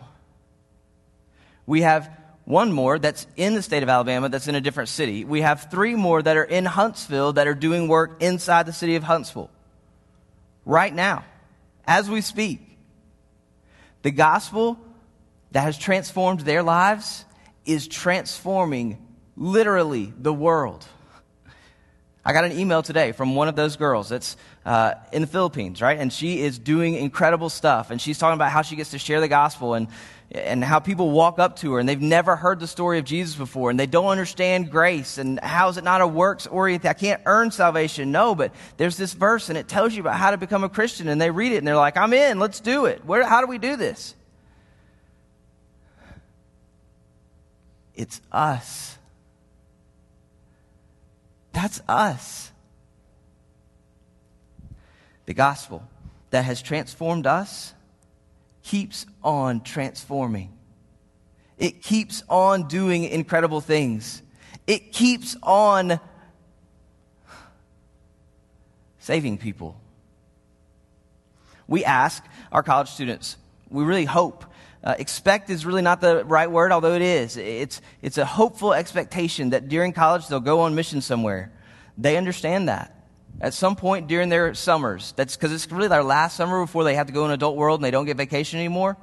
We 1.65 1.81
have 1.81 2.09
one 2.45 2.71
more 2.71 2.99
that's 2.99 3.25
in 3.35 3.53
the 3.53 3.61
state 3.61 3.83
of 3.83 3.89
Alabama 3.89 4.29
that's 4.29 4.47
in 4.47 4.55
a 4.55 4.61
different 4.61 4.89
city. 4.89 5.23
We 5.23 5.41
have 5.41 5.69
three 5.71 5.95
more 5.95 6.21
that 6.21 6.35
are 6.35 6.43
in 6.43 6.65
Huntsville 6.65 7.33
that 7.33 7.47
are 7.47 7.53
doing 7.53 7.87
work 7.87 8.21
inside 8.21 8.65
the 8.65 8.73
city 8.73 8.95
of 8.95 9.03
Huntsville 9.03 9.49
right 10.65 10.93
now, 10.93 11.23
as 11.85 12.09
we 12.09 12.21
speak. 12.21 12.59
The 14.01 14.11
gospel 14.11 14.77
that 15.51 15.61
has 15.61 15.77
transformed 15.77 16.41
their 16.41 16.63
lives 16.63 17.25
is 17.65 17.87
transforming 17.87 18.97
literally 19.37 20.13
the 20.17 20.33
world. 20.33 20.85
I 22.25 22.31
got 22.31 22.45
an 22.45 22.53
email 22.57 22.81
today 22.81 23.11
from 23.11 23.35
one 23.35 23.49
of 23.49 23.55
those 23.57 23.75
girls 23.75 24.07
that's 24.07 24.37
uh, 24.65 24.93
in 25.11 25.21
the 25.21 25.27
Philippines, 25.27 25.81
right? 25.81 25.99
And 25.99 26.11
she 26.11 26.39
is 26.39 26.57
doing 26.57 26.93
incredible 26.95 27.49
stuff. 27.49 27.91
And 27.91 27.99
she's 27.99 28.17
talking 28.17 28.35
about 28.35 28.49
how 28.49 28.61
she 28.61 28.77
gets 28.77 28.91
to 28.91 28.99
share 28.99 29.19
the 29.19 29.27
gospel 29.27 29.73
and, 29.73 29.89
and 30.31 30.63
how 30.63 30.79
people 30.79 31.11
walk 31.11 31.37
up 31.37 31.57
to 31.57 31.73
her 31.73 31.79
and 31.79 31.89
they've 31.89 31.99
never 31.99 32.37
heard 32.37 32.61
the 32.61 32.67
story 32.67 32.97
of 32.97 33.03
Jesus 33.03 33.35
before 33.35 33.71
and 33.71 33.77
they 33.79 33.87
don't 33.87 34.07
understand 34.07 34.71
grace 34.71 35.17
and 35.17 35.37
how 35.41 35.67
is 35.67 35.77
it 35.77 35.83
not 35.83 35.99
a 35.99 36.07
works 36.07 36.47
oriented? 36.47 36.89
I 36.89 36.93
can't 36.93 37.21
earn 37.25 37.51
salvation. 37.51 38.13
No, 38.13 38.35
but 38.35 38.53
there's 38.77 38.95
this 38.95 39.13
verse 39.13 39.49
and 39.49 39.57
it 39.57 39.67
tells 39.67 39.93
you 39.93 39.99
about 39.99 40.15
how 40.15 40.31
to 40.31 40.37
become 40.37 40.63
a 40.63 40.69
Christian 40.69 41.09
and 41.09 41.19
they 41.19 41.29
read 41.29 41.51
it 41.51 41.57
and 41.57 41.67
they're 41.67 41.75
like, 41.75 41.97
I'm 41.97 42.13
in, 42.13 42.39
let's 42.39 42.61
do 42.61 42.85
it. 42.85 43.03
Where, 43.03 43.27
how 43.27 43.41
do 43.41 43.47
we 43.47 43.57
do 43.57 43.75
this? 43.75 44.15
It's 47.95 48.21
us. 48.31 48.97
That's 51.53 51.81
us. 51.87 52.51
The 55.25 55.33
gospel 55.33 55.87
that 56.31 56.43
has 56.43 56.61
transformed 56.61 57.25
us 57.25 57.73
keeps 58.63 59.05
on 59.23 59.61
transforming. 59.61 60.57
It 61.57 61.81
keeps 61.81 62.23
on 62.27 62.67
doing 62.67 63.05
incredible 63.05 63.61
things. 63.61 64.21
It 64.67 64.91
keeps 64.91 65.37
on 65.43 65.99
saving 68.99 69.37
people. 69.37 69.79
We 71.67 71.85
ask 71.85 72.23
our 72.51 72.63
college 72.63 72.89
students, 72.89 73.37
we 73.73 73.83
really 73.83 74.05
hope. 74.05 74.45
Uh, 74.83 74.95
expect 74.99 75.49
is 75.49 75.65
really 75.65 75.81
not 75.81 76.01
the 76.01 76.25
right 76.25 76.51
word, 76.51 76.71
although 76.71 76.93
it 76.93 77.01
is. 77.01 77.37
It's, 77.37 77.81
it's 78.01 78.17
a 78.17 78.25
hopeful 78.25 78.73
expectation 78.73 79.51
that 79.51 79.69
during 79.69 79.93
college 79.93 80.27
they'll 80.27 80.41
go 80.41 80.61
on 80.61 80.75
mission 80.75 81.01
somewhere. 81.01 81.51
They 81.97 82.17
understand 82.17 82.67
that 82.69 82.93
at 83.41 83.53
some 83.53 83.75
point 83.75 84.07
during 84.07 84.29
their 84.29 84.53
summers. 84.53 85.13
That's 85.15 85.35
because 85.35 85.51
it's 85.51 85.71
really 85.71 85.87
their 85.87 86.03
last 86.03 86.35
summer 86.35 86.61
before 86.61 86.83
they 86.83 86.95
have 86.95 87.07
to 87.07 87.13
go 87.13 87.25
in 87.25 87.31
adult 87.31 87.55
world 87.55 87.79
and 87.79 87.85
they 87.85 87.91
don't 87.91 88.05
get 88.05 88.17
vacation 88.17 88.59
anymore. 88.59 88.97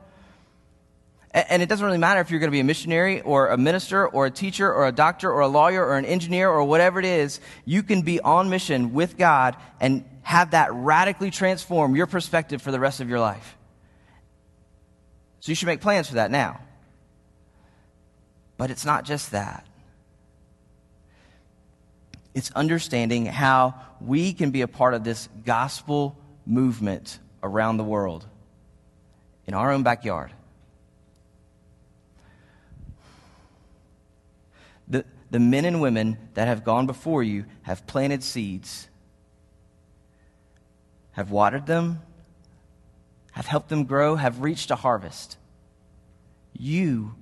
And 1.33 1.63
it 1.63 1.69
doesn't 1.69 1.85
really 1.85 1.99
matter 1.99 2.21
if 2.21 2.31
you're 2.31 2.41
going 2.41 2.51
to 2.51 2.53
be 2.53 2.61
a 2.61 2.65
missionary 2.65 3.21
or 3.21 3.49
a 3.49 3.57
minister 3.57 4.07
or 4.07 4.27
a 4.27 4.31
teacher 4.31 4.73
or 4.73 4.89
a 4.89 4.93
doctor 4.93 5.31
or 5.31 5.41
a 5.41 5.49
lawyer 5.49 5.85
or 5.85 5.97
an 5.97 6.05
engineer 6.05 6.51
or 6.51 6.65
whatever 6.65 6.99
it 6.99 7.05
is. 7.05 7.41
You 7.65 7.85
can 7.85 8.03
be 8.03 8.19
on 8.21 8.51
mission 8.51 8.93
with 8.93 9.17
God 9.17 9.57
and 9.81 10.05
have 10.23 10.51
that 10.51 10.73
radically 10.73 11.31
transform 11.31 11.95
your 11.95 12.07
perspective 12.07 12.61
for 12.61 12.73
the 12.73 12.81
rest 12.81 13.01
of 13.01 13.09
your 13.09 13.21
life. 13.21 13.57
So 15.41 15.51
you 15.51 15.57
should 15.57 15.67
make 15.67 15.81
plans 15.81 16.09
for 16.09 16.15
that 16.15 16.31
now. 16.31 16.61
But 18.57 18.71
it's 18.71 18.85
not 18.85 19.05
just 19.05 19.33
that. 19.33 19.67
It's 22.35 22.51
understanding 22.53 23.27
how 23.27 23.75
we 24.01 24.33
can 24.33 24.51
be 24.51 24.61
a 24.61 24.69
part 24.69 24.95
of 24.95 25.03
this 25.03 25.29
gospel 25.45 26.17
movement 26.47 27.19
around 27.43 27.79
the 27.79 27.85
world 27.85 28.27
in 29.47 29.55
our 29.55 29.73
own 29.73 29.83
backyard. 29.83 30.31
The, 34.89 35.05
the 35.31 35.41
men 35.41 35.65
and 35.65 35.81
women 35.81 36.19
that 36.35 36.47
have 36.49 36.65
gone 36.65 36.87
before 36.87 37.23
you 37.23 37.47
have 37.63 37.87
planted 37.87 38.23
seeds, 38.23 38.89
have 41.13 41.31
watered 41.31 41.67
them, 41.67 42.03
have 43.33 43.47
helped 43.47 43.69
them 43.69 43.85
grow, 43.85 44.17
have 44.17 44.43
reached 44.43 44.71
a 44.71 44.77
harvest. 44.77 45.37
You 46.53 47.15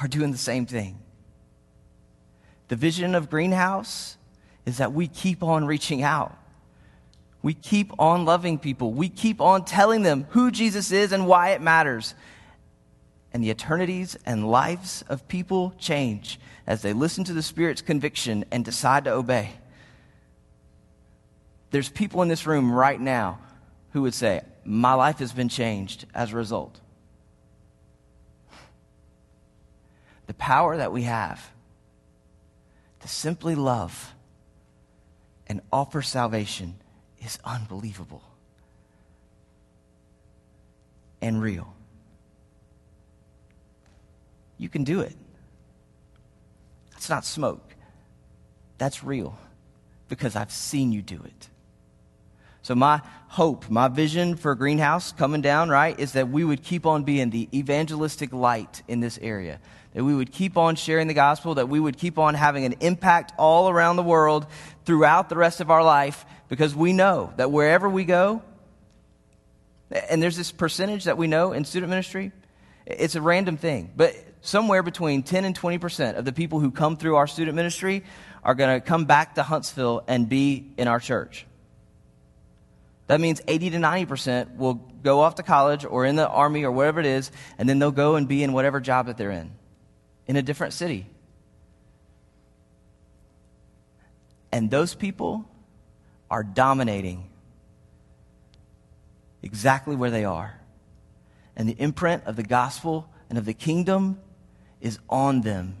are 0.00 0.08
doing 0.08 0.32
the 0.32 0.38
same 0.38 0.66
thing. 0.66 0.98
The 2.68 2.76
vision 2.76 3.14
of 3.14 3.30
Greenhouse 3.30 4.16
is 4.66 4.78
that 4.78 4.92
we 4.92 5.08
keep 5.08 5.42
on 5.42 5.64
reaching 5.64 6.02
out. 6.02 6.36
We 7.40 7.54
keep 7.54 7.92
on 7.98 8.24
loving 8.24 8.58
people. 8.58 8.92
We 8.92 9.08
keep 9.08 9.40
on 9.40 9.64
telling 9.64 10.02
them 10.02 10.26
who 10.30 10.50
Jesus 10.50 10.92
is 10.92 11.12
and 11.12 11.26
why 11.26 11.50
it 11.50 11.62
matters. 11.62 12.14
And 13.32 13.42
the 13.42 13.50
eternities 13.50 14.16
and 14.26 14.50
lives 14.50 15.04
of 15.08 15.28
people 15.28 15.72
change 15.78 16.40
as 16.66 16.82
they 16.82 16.92
listen 16.92 17.24
to 17.24 17.32
the 17.32 17.42
Spirit's 17.42 17.80
conviction 17.80 18.44
and 18.50 18.64
decide 18.64 19.04
to 19.04 19.12
obey. 19.12 19.52
There's 21.70 21.88
people 21.88 22.22
in 22.22 22.28
this 22.28 22.46
room 22.46 22.72
right 22.72 23.00
now 23.00 23.38
who 23.92 24.02
would 24.02 24.14
say, 24.14 24.42
My 24.68 24.92
life 24.92 25.20
has 25.20 25.32
been 25.32 25.48
changed 25.48 26.04
as 26.14 26.34
a 26.34 26.36
result. 26.36 26.78
The 30.26 30.34
power 30.34 30.76
that 30.76 30.92
we 30.92 31.04
have 31.04 31.50
to 33.00 33.08
simply 33.08 33.54
love 33.54 34.12
and 35.46 35.62
offer 35.72 36.02
salvation 36.02 36.74
is 37.24 37.38
unbelievable 37.46 38.22
and 41.22 41.40
real. 41.40 41.72
You 44.58 44.68
can 44.68 44.84
do 44.84 45.00
it. 45.00 45.16
That's 46.90 47.08
not 47.08 47.24
smoke. 47.24 47.74
That's 48.76 49.02
real 49.02 49.38
because 50.10 50.36
I've 50.36 50.52
seen 50.52 50.92
you 50.92 51.00
do 51.00 51.22
it. 51.24 51.48
So, 52.60 52.74
my 52.74 53.00
hope, 53.28 53.70
my 53.70 53.88
vision 53.88 54.36
for 54.36 54.54
Greenhouse 54.54 55.12
coming 55.12 55.40
down, 55.40 55.68
right, 55.68 55.98
is 55.98 56.12
that 56.12 56.28
we 56.28 56.44
would 56.44 56.62
keep 56.62 56.86
on 56.86 57.04
being 57.04 57.30
the 57.30 57.48
evangelistic 57.56 58.32
light 58.32 58.82
in 58.88 59.00
this 59.00 59.18
area 59.22 59.60
that 59.94 60.04
we 60.04 60.14
would 60.14 60.30
keep 60.30 60.56
on 60.56 60.76
sharing 60.76 61.08
the 61.08 61.14
gospel, 61.14 61.54
that 61.54 61.68
we 61.68 61.80
would 61.80 61.96
keep 61.96 62.18
on 62.18 62.34
having 62.34 62.64
an 62.64 62.74
impact 62.80 63.32
all 63.38 63.68
around 63.68 63.96
the 63.96 64.02
world 64.02 64.46
throughout 64.84 65.28
the 65.28 65.36
rest 65.36 65.60
of 65.60 65.70
our 65.70 65.82
life, 65.82 66.26
because 66.48 66.74
we 66.74 66.92
know 66.92 67.32
that 67.36 67.50
wherever 67.50 67.88
we 67.88 68.04
go, 68.04 68.42
and 70.08 70.22
there's 70.22 70.36
this 70.36 70.52
percentage 70.52 71.04
that 71.04 71.16
we 71.16 71.26
know 71.26 71.52
in 71.52 71.64
student 71.64 71.90
ministry, 71.90 72.32
it's 72.86 73.14
a 73.14 73.20
random 73.20 73.56
thing, 73.56 73.90
but 73.96 74.14
somewhere 74.40 74.82
between 74.82 75.22
10 75.22 75.44
and 75.44 75.58
20% 75.58 76.16
of 76.16 76.24
the 76.24 76.32
people 76.32 76.60
who 76.60 76.70
come 76.70 76.96
through 76.96 77.16
our 77.16 77.26
student 77.26 77.56
ministry 77.56 78.04
are 78.44 78.54
going 78.54 78.80
to 78.80 78.86
come 78.86 79.04
back 79.04 79.34
to 79.34 79.42
Huntsville 79.42 80.04
and 80.06 80.28
be 80.28 80.70
in 80.76 80.86
our 80.86 81.00
church. 81.00 81.46
That 83.08 83.20
means 83.20 83.40
80 83.48 83.70
to 83.70 83.78
90% 83.78 84.56
will 84.56 84.74
go 84.74 85.20
off 85.20 85.36
to 85.36 85.42
college 85.42 85.84
or 85.84 86.04
in 86.04 86.16
the 86.16 86.28
army 86.28 86.64
or 86.64 86.70
whatever 86.70 87.00
it 87.00 87.06
is, 87.06 87.32
and 87.56 87.68
then 87.68 87.78
they'll 87.78 87.90
go 87.90 88.16
and 88.16 88.28
be 88.28 88.42
in 88.42 88.52
whatever 88.52 88.80
job 88.80 89.06
that 89.06 89.16
they're 89.16 89.30
in 89.30 89.50
in 90.26 90.36
a 90.36 90.42
different 90.42 90.74
city. 90.74 91.06
And 94.52 94.70
those 94.70 94.94
people 94.94 95.48
are 96.30 96.42
dominating 96.42 97.30
exactly 99.42 99.96
where 99.96 100.10
they 100.10 100.24
are. 100.26 100.60
And 101.56 101.66
the 101.66 101.76
imprint 101.78 102.24
of 102.24 102.36
the 102.36 102.42
gospel 102.42 103.08
and 103.30 103.38
of 103.38 103.46
the 103.46 103.54
kingdom 103.54 104.20
is 104.82 104.98
on 105.08 105.40
them. 105.40 105.78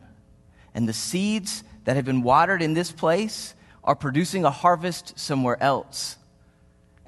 And 0.74 0.88
the 0.88 0.94
seeds 0.94 1.62
that 1.84 1.96
have 1.96 2.06
been 2.06 2.22
watered 2.22 2.62
in 2.62 2.72
this 2.72 2.90
place 2.90 3.54
are 3.84 3.94
producing 3.94 4.46
a 4.46 4.50
harvest 4.50 5.18
somewhere 5.18 5.62
else 5.62 6.16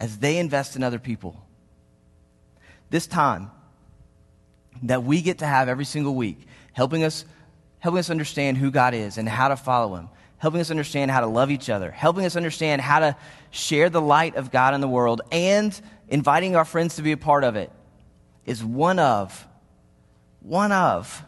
as 0.00 0.18
they 0.18 0.38
invest 0.38 0.74
in 0.74 0.82
other 0.82 0.98
people. 0.98 1.40
This 2.88 3.06
time 3.06 3.50
that 4.82 5.04
we 5.04 5.20
get 5.20 5.38
to 5.38 5.46
have 5.46 5.68
every 5.68 5.84
single 5.84 6.14
week 6.14 6.46
helping 6.72 7.04
us, 7.04 7.24
helping 7.78 7.98
us 7.98 8.10
understand 8.10 8.56
who 8.56 8.70
God 8.70 8.94
is 8.94 9.18
and 9.18 9.28
how 9.28 9.48
to 9.48 9.56
follow 9.56 9.94
Him, 9.94 10.08
helping 10.38 10.60
us 10.60 10.70
understand 10.70 11.10
how 11.10 11.20
to 11.20 11.26
love 11.26 11.50
each 11.50 11.68
other, 11.68 11.90
helping 11.90 12.24
us 12.24 12.34
understand 12.34 12.80
how 12.80 13.00
to 13.00 13.16
share 13.50 13.90
the 13.90 14.00
light 14.00 14.36
of 14.36 14.50
God 14.50 14.74
in 14.74 14.80
the 14.80 14.88
world, 14.88 15.20
and 15.30 15.78
inviting 16.08 16.56
our 16.56 16.64
friends 16.64 16.96
to 16.96 17.02
be 17.02 17.12
a 17.12 17.16
part 17.16 17.44
of 17.44 17.56
it 17.56 17.70
is 18.46 18.64
one 18.64 18.98
of, 18.98 19.46
one 20.40 20.72
of 20.72 21.22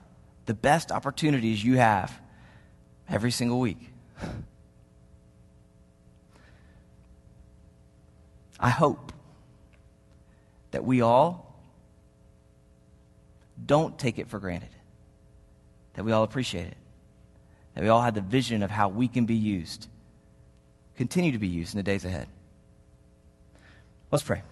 the 0.46 0.54
best 0.54 0.90
opportunities 0.90 1.62
you 1.62 1.76
have 1.76 2.18
every 3.08 3.30
single 3.30 3.60
week. 3.60 3.90
I 8.62 8.70
hope 8.70 9.12
that 10.70 10.84
we 10.84 11.02
all 11.02 11.60
don't 13.64 13.98
take 13.98 14.18
it 14.18 14.28
for 14.28 14.38
granted 14.38 14.70
that 15.94 16.04
we 16.04 16.12
all 16.12 16.22
appreciate 16.22 16.66
it, 16.66 16.76
that 17.74 17.82
we 17.82 17.88
all 17.88 18.02
had 18.02 18.14
the 18.14 18.20
vision 18.20 18.62
of 18.62 18.70
how 18.70 18.88
we 18.88 19.08
can 19.08 19.26
be 19.26 19.34
used, 19.34 19.88
continue 20.96 21.32
to 21.32 21.38
be 21.38 21.48
used 21.48 21.74
in 21.74 21.78
the 21.78 21.82
days 21.82 22.04
ahead. 22.04 22.28
Let's 24.10 24.24
pray. 24.24 24.42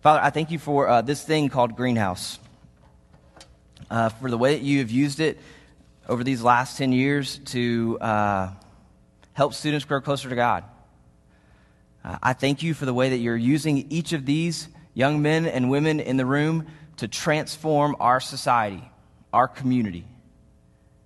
Father, 0.00 0.20
I 0.22 0.30
thank 0.30 0.50
you 0.50 0.58
for 0.58 0.88
uh, 0.88 1.02
this 1.02 1.22
thing 1.22 1.48
called 1.48 1.76
Greenhouse, 1.76 2.38
uh, 3.90 4.08
for 4.08 4.30
the 4.30 4.38
way 4.38 4.54
that 4.54 4.62
you 4.62 4.78
have 4.78 4.90
used 4.90 5.20
it 5.20 5.38
over 6.08 6.24
these 6.24 6.42
last 6.42 6.78
10 6.78 6.92
years 6.92 7.38
to 7.46 7.98
uh, 8.00 8.50
help 9.34 9.54
students 9.54 9.84
grow 9.84 10.00
closer 10.00 10.28
to 10.28 10.34
God. 10.34 10.64
Uh, 12.04 12.18
I 12.22 12.32
thank 12.32 12.62
you 12.62 12.74
for 12.74 12.86
the 12.86 12.94
way 12.94 13.10
that 13.10 13.18
you're 13.18 13.36
using 13.36 13.90
each 13.90 14.12
of 14.12 14.26
these 14.26 14.68
young 14.94 15.22
men 15.22 15.46
and 15.46 15.70
women 15.70 16.00
in 16.00 16.16
the 16.16 16.26
room 16.26 16.66
to 16.96 17.08
transform 17.08 17.96
our 18.00 18.20
society 18.20 18.90
our 19.32 19.48
community. 19.48 20.04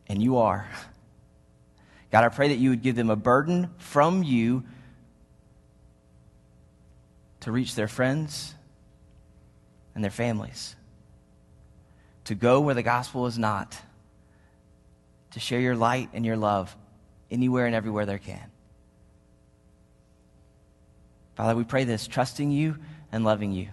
And 0.07 0.22
you 0.22 0.38
are. 0.38 0.68
God, 2.11 2.24
I 2.24 2.28
pray 2.28 2.48
that 2.48 2.59
you 2.59 2.70
would 2.70 2.83
give 2.83 2.96
them 2.96 3.11
a 3.11 3.16
burden 3.16 3.70
from 3.78 4.22
you 4.22 4.64
to 7.40 7.52
reach 7.52 7.74
their 7.74 7.88
friends 7.88 8.54
and 9.94 10.02
their 10.02 10.11
families, 10.11 10.74
to 12.24 12.35
go 12.35 12.61
where 12.61 12.74
the 12.74 12.83
gospel 12.83 13.26
is 13.26 13.38
not, 13.38 13.76
to 15.33 15.40
share 15.40 15.61
your 15.61 15.76
light 15.76 16.09
and 16.14 16.24
your 16.24 16.37
love 16.37 16.74
anywhere 17.30 17.66
and 17.66 17.74
everywhere 17.74 18.07
they 18.07 18.18
can. 18.18 18.50
Father, 21.35 21.57
we 21.57 21.64
pray 21.64 21.85
this, 21.85 22.07
trusting 22.07 22.51
you 22.51 22.77
and 23.12 23.25
loving 23.25 23.53
you. 23.53 23.68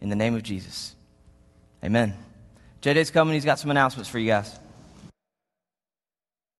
In 0.00 0.08
the 0.08 0.16
name 0.16 0.34
of 0.34 0.42
Jesus. 0.42 0.94
Amen. 1.84 2.14
JJ's 2.82 3.10
coming. 3.10 3.34
He's 3.34 3.44
got 3.44 3.58
some 3.58 3.70
announcements 3.70 4.08
for 4.08 4.18
you 4.18 4.26
guys. 4.26 4.58